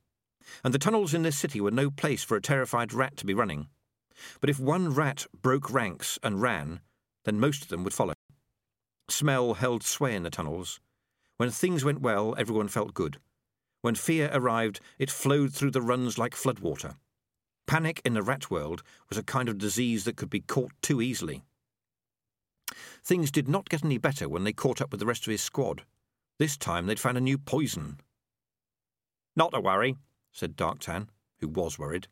[0.64, 3.34] and the tunnels in this city were no place for a terrified rat to be
[3.34, 3.68] running.
[4.40, 6.80] But if one rat broke ranks and ran,
[7.24, 8.14] then most of them would follow.
[9.08, 10.80] Smell held sway in the tunnels.
[11.36, 13.18] When things went well, everyone felt good.
[13.82, 16.96] When fear arrived, it flowed through the runs like floodwater.
[17.66, 21.02] Panic in the rat world was a kind of disease that could be caught too
[21.02, 21.42] easily.
[23.04, 25.42] Things did not get any better when they caught up with the rest of his
[25.42, 25.84] squad.
[26.38, 28.00] This time they'd found a new poison.
[29.36, 29.96] Not to worry,
[30.36, 31.08] said Darktan,
[31.40, 32.08] who was worried.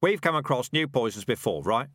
[0.00, 1.88] We've come across new poisons before, right?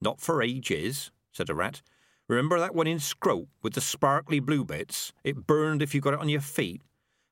[0.00, 1.80] Not for ages, said a rat.
[2.28, 5.12] Remember that one in Scrope with the sparkly blue bits?
[5.22, 6.82] It burned if you got it on your feet.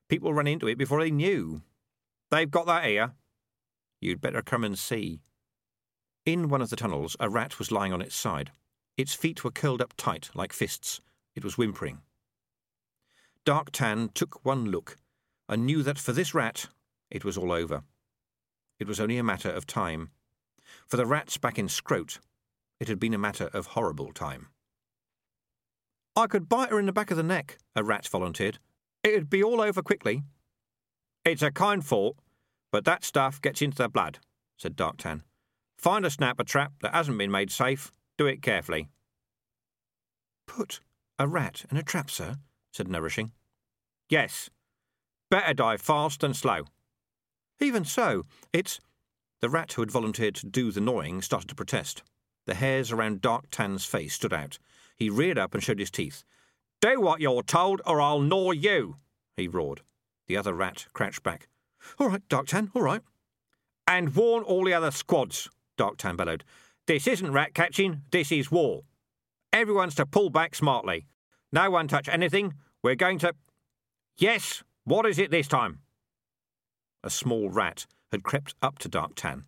[0.07, 1.61] People ran into it before they knew.
[2.31, 3.11] They've got that here.
[3.99, 5.19] You'd better come and see.
[6.25, 8.51] In one of the tunnels, a rat was lying on its side.
[8.95, 11.01] Its feet were curled up tight, like fists.
[11.35, 11.99] It was whimpering.
[13.45, 14.95] Darktan took one look
[15.49, 16.67] and knew that for this rat
[17.09, 17.83] it was all over.
[18.79, 20.11] It was only a matter of time.
[20.87, 22.19] For the rats back in Scroat,
[22.79, 24.47] it had been a matter of horrible time.
[26.15, 28.59] I could bite her in the back of the neck, a rat volunteered.
[29.03, 30.23] It'd be all over quickly.
[31.23, 32.17] It's a kind thought,
[32.71, 34.19] but that stuff gets into the blood,
[34.57, 35.21] said Darktan.
[35.77, 37.91] Find a snapper trap that hasn't been made safe.
[38.17, 38.89] Do it carefully.
[40.47, 40.81] Put
[41.19, 42.37] a rat in a trap, sir?
[42.71, 43.31] said Nourishing.
[44.09, 44.49] Yes.
[45.29, 46.65] Better die fast than slow.
[47.59, 48.79] Even so, it's.
[49.39, 52.03] The rat who had volunteered to do the gnawing started to protest.
[52.45, 54.57] The hairs around Darktan's face stood out.
[54.95, 56.23] He reared up and showed his teeth.
[56.81, 58.97] Do what you're told, or I'll gnaw you,
[59.35, 59.81] he roared.
[60.27, 61.47] The other rat crouched back.
[61.99, 63.01] All right, Darktan, all right.
[63.85, 66.43] And warn all the other squads, Darktan bellowed.
[66.85, 68.83] This isn't rat catching, this is war.
[69.53, 71.05] Everyone's to pull back smartly.
[71.51, 72.53] No one touch anything.
[72.83, 73.33] We're going to.
[74.17, 75.79] Yes, what is it this time?
[77.03, 79.43] A small rat, had crept up to Darktan.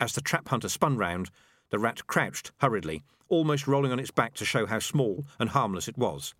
[0.00, 1.30] As the trap hunter spun round,
[1.70, 5.88] the rat crouched hurriedly, almost rolling on its back to show how small and harmless
[5.88, 6.34] it was.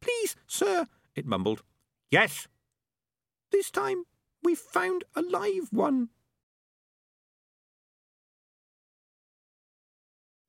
[0.00, 1.62] Please, sir, it mumbled.
[2.10, 2.46] Yes?
[3.50, 4.04] This time
[4.42, 6.10] we've found a live one.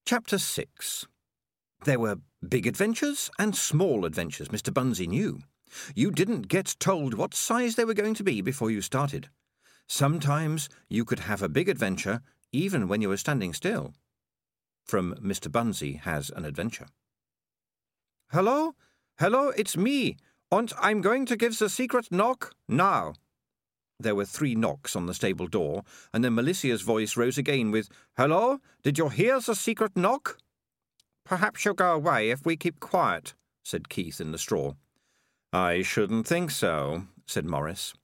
[0.06, 1.06] Chapter 6
[1.86, 4.74] There were big adventures and small adventures, Mr.
[4.74, 5.40] Bunnsy knew.
[5.96, 9.30] You didn't get told what size they were going to be before you started.
[9.88, 13.94] Sometimes you could have a big adventure even when you were standing still.
[14.86, 15.50] From Mr.
[15.50, 16.88] Bunnsy has an adventure.
[18.32, 18.76] Hello?
[19.20, 20.18] Hello, it's me.
[20.52, 23.14] And I'm going to give the secret knock now.
[24.00, 27.90] There were three knocks on the stable door, and then Malicia's voice rose again with,
[28.16, 28.60] Hello?
[28.84, 30.38] Did you hear the secret knock?
[31.26, 34.74] Perhaps you'll go away if we keep quiet, said Keith in the straw.
[35.58, 37.96] I shouldn't think so, said Maurice.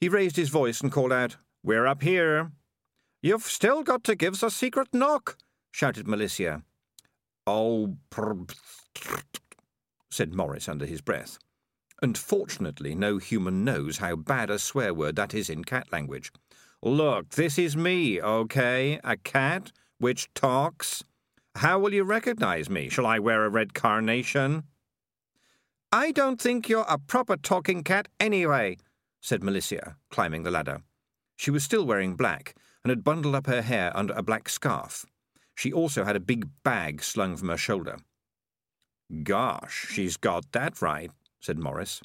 [0.00, 2.52] He raised his voice and called out, We're up here.
[3.20, 5.36] You've still got to give us a secret knock,
[5.70, 6.62] shouted Malicia.
[7.46, 7.98] Oh,
[10.10, 11.38] said Maurice under his breath.
[12.00, 16.32] And fortunately, no human knows how bad a swear word that is in cat language.
[16.82, 19.00] Look, this is me, okay?
[19.04, 21.04] A cat which talks.
[21.56, 22.88] How will you recognize me?
[22.88, 24.64] Shall I wear a red carnation?
[25.92, 28.76] I don't think you're a proper talking cat anyway,
[29.20, 30.82] said Malicia, climbing the ladder.
[31.36, 35.06] She was still wearing black and had bundled up her hair under a black scarf.
[35.54, 37.98] She also had a big bag slung from her shoulder.
[39.22, 41.10] Gosh, she's got that right,
[41.40, 42.02] said Maurice.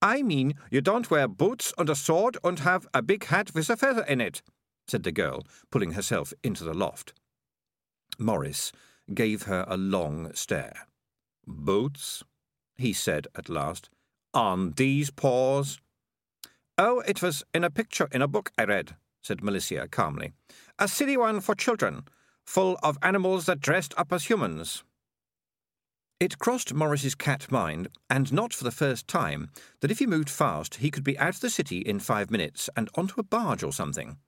[0.00, 3.70] I mean, you don't wear boots and a sword and have a big hat with
[3.70, 4.42] a feather in it,
[4.88, 7.12] said the girl, pulling herself into the loft.
[8.18, 8.72] Maurice
[9.14, 10.88] gave her a long stare.
[11.46, 12.24] Boots?
[12.76, 13.90] He said at last.
[14.34, 15.80] On these paws?
[16.78, 20.32] Oh, it was in a picture in a book I read, said Malicia calmly.
[20.78, 22.04] A silly one for children,
[22.44, 24.82] full of animals that dressed up as humans.
[26.18, 29.50] It crossed Maurice's cat mind, and not for the first time,
[29.80, 32.70] that if he moved fast he could be out of the city in five minutes
[32.76, 34.18] and onto a barge or something.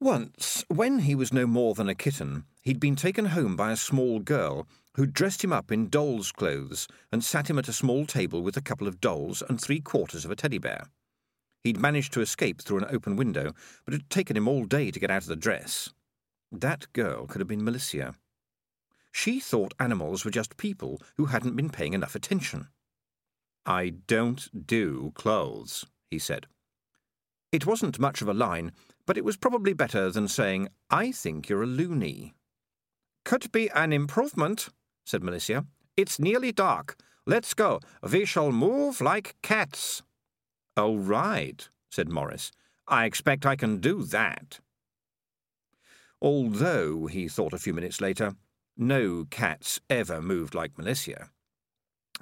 [0.00, 3.76] Once, when he was no more than a kitten, he'd been taken home by a
[3.76, 4.66] small girl
[4.96, 8.56] who dressed him up in doll's clothes and sat him at a small table with
[8.56, 10.86] a couple of dolls and three quarters of a teddy bear.
[11.62, 13.52] He'd managed to escape through an open window,
[13.84, 15.90] but it had taken him all day to get out of the dress.
[16.52, 18.14] That girl could have been Malicia.
[19.10, 22.68] She thought animals were just people who hadn't been paying enough attention.
[23.64, 26.46] I don't do clothes, he said.
[27.50, 28.72] It wasn't much of a line,
[29.06, 32.34] but it was probably better than saying, I think you're a loony.
[33.24, 34.68] Could be an improvement,
[35.04, 35.66] said Malicia.
[35.96, 36.96] It's nearly dark.
[37.26, 37.80] Let's go.
[38.02, 40.02] We shall move like cats.
[40.76, 42.50] All right, said Maurice.
[42.88, 44.60] I expect I can do that.
[46.20, 48.34] Although, he thought a few minutes later,
[48.76, 51.28] no cats ever moved like Malicia.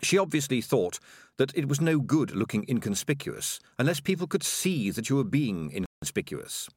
[0.02, 0.98] She obviously thought
[1.38, 5.72] that it was no good looking inconspicuous unless people could see that you were being
[5.72, 6.68] inconspicuous.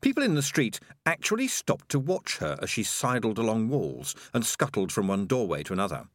[0.00, 4.44] People in the street actually stopped to watch her as she sidled along walls and
[4.44, 6.08] scuttled from one doorway to another.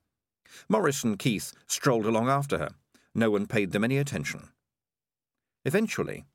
[0.69, 2.75] Maurice and Keith strolled along after her.
[3.15, 4.49] No one paid them any attention.
[5.65, 6.25] Eventually,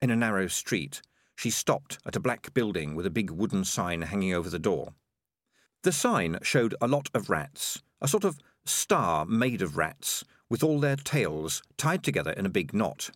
[0.00, 1.02] in a narrow street,
[1.36, 4.94] she stopped at a black building with a big wooden sign hanging over the door.
[5.82, 10.62] The sign showed a lot of rats, a sort of star made of rats, with
[10.62, 13.10] all their tails tied together in a big knot.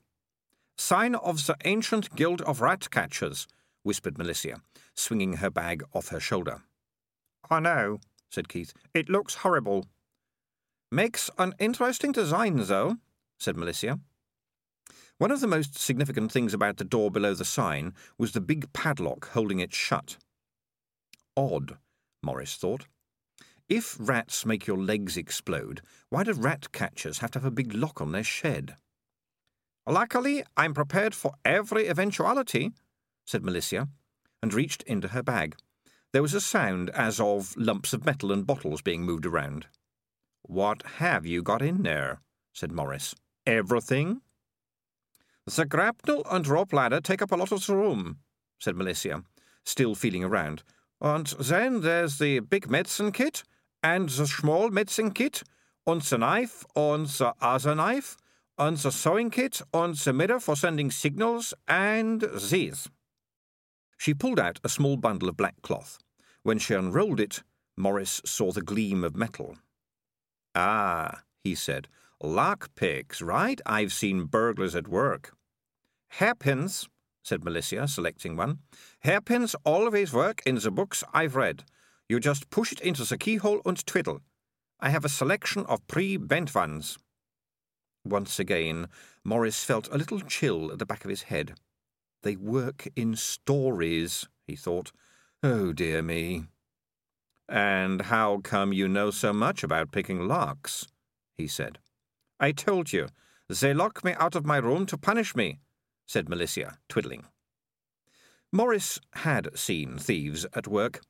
[0.78, 3.46] Sign of the Ancient Guild of Rat Catchers,
[3.86, 4.60] whispered Malicia,
[4.94, 6.62] swinging her bag off her shoulder.
[7.48, 8.74] I know, said Keith.
[8.92, 9.86] It looks horrible.
[10.90, 12.96] Makes an interesting design, though,
[13.38, 14.00] said Malicia.
[15.18, 18.72] One of the most significant things about the door below the sign was the big
[18.72, 20.16] padlock holding it shut.
[21.36, 21.78] Odd,
[22.22, 22.86] Maurice thought.
[23.68, 25.80] If rats make your legs explode,
[26.10, 28.76] why do rat catchers have to have a big lock on their shed?
[29.86, 32.72] Luckily, I'm prepared for every eventuality,
[33.26, 33.88] said Malicia,
[34.42, 35.56] and reached into her bag.
[36.12, 39.66] There was a sound as of lumps of metal and bottles being moved around.
[40.42, 42.20] What have you got in there?
[42.54, 43.14] said Maurice.
[43.46, 44.22] Everything?
[45.44, 48.18] The grapnel and rope ladder take up a lot of room,
[48.58, 49.24] said Malicia,
[49.64, 50.62] still feeling around.
[51.00, 53.42] And then there's the big medicine kit,
[53.82, 55.42] and the small medicine kit,
[55.86, 58.16] and the knife, and the other knife,
[58.58, 62.88] and the sewing kit, and the mirror for sending signals, and these.
[63.96, 65.98] She pulled out a small bundle of black cloth.
[66.42, 67.42] When she unrolled it,
[67.76, 69.56] Maurice saw the gleam of metal.
[70.54, 71.88] Ah, he said,
[72.22, 73.60] lock picks, right?
[73.66, 75.34] I've seen burglars at work.
[76.18, 76.88] Hairpins,
[77.22, 78.60] said Malicia, selecting one.
[79.00, 81.64] Hairpins always work in the books I've read.
[82.08, 84.20] You just push it into the keyhole and twiddle.
[84.78, 86.98] I have a selection of pre-bent ones.
[88.04, 88.86] Once again,
[89.24, 91.54] Maurice felt a little chill at the back of his head.
[92.26, 94.90] They work in stories, he thought.
[95.44, 96.46] Oh, dear me.
[97.48, 100.88] And how come you know so much about picking larks?
[101.38, 101.78] he said.
[102.40, 103.10] I told you.
[103.48, 105.60] They lock me out of my room to punish me,
[106.04, 107.26] said Malicia, twiddling.
[108.50, 111.02] Maurice had seen thieves at work.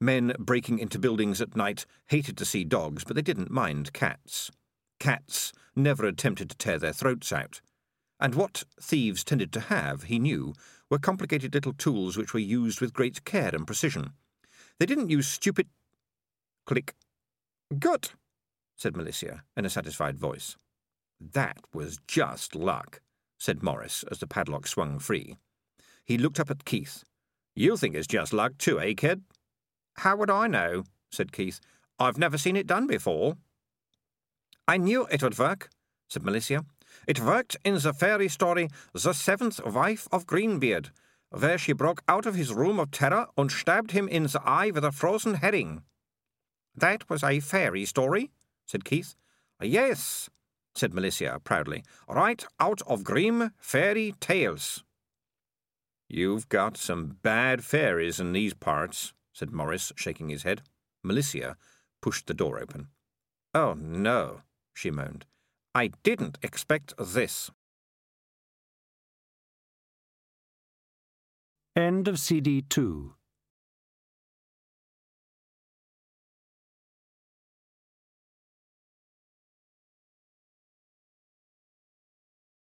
[0.00, 4.50] Men breaking into buildings at night hated to see dogs, but they didn't mind cats.
[4.98, 7.60] Cats never attempted to tear their throats out
[8.24, 10.54] and what thieves tended to have, he knew,
[10.88, 14.14] were complicated little tools which were used with great care and precision.
[14.80, 15.68] They didn't use stupid.
[16.64, 16.94] Click.
[17.78, 18.12] Good,
[18.76, 20.56] said Malicia in a satisfied voice.
[21.20, 23.02] That was just luck,
[23.36, 25.36] said Maurice as the padlock swung free.
[26.02, 27.04] He looked up at Keith.
[27.54, 29.20] You think it's just luck too, eh, kid?
[29.98, 30.84] How would I know?
[31.10, 31.60] said Keith.
[31.98, 33.36] I've never seen it done before.
[34.66, 35.68] I knew it would work,
[36.08, 36.64] said Malicia.
[37.06, 40.90] It worked in the fairy story The Seventh Wife of Greenbeard,
[41.30, 44.70] where she broke out of his room of terror and stabbed him in the eye
[44.70, 45.82] with a frozen herring.
[46.74, 48.30] That was a fairy story,
[48.66, 49.14] said Keith.
[49.60, 50.28] Yes,
[50.74, 54.82] said Malicia proudly, right out of grim fairy tales.
[56.08, 60.62] You've got some bad fairies in these parts, said Maurice, shaking his head.
[61.04, 61.56] Malicia
[62.00, 62.88] pushed the door open.
[63.54, 64.42] Oh, no,
[64.72, 65.26] she moaned.
[65.74, 67.50] I didn't expect this.
[71.74, 73.14] End of CD 2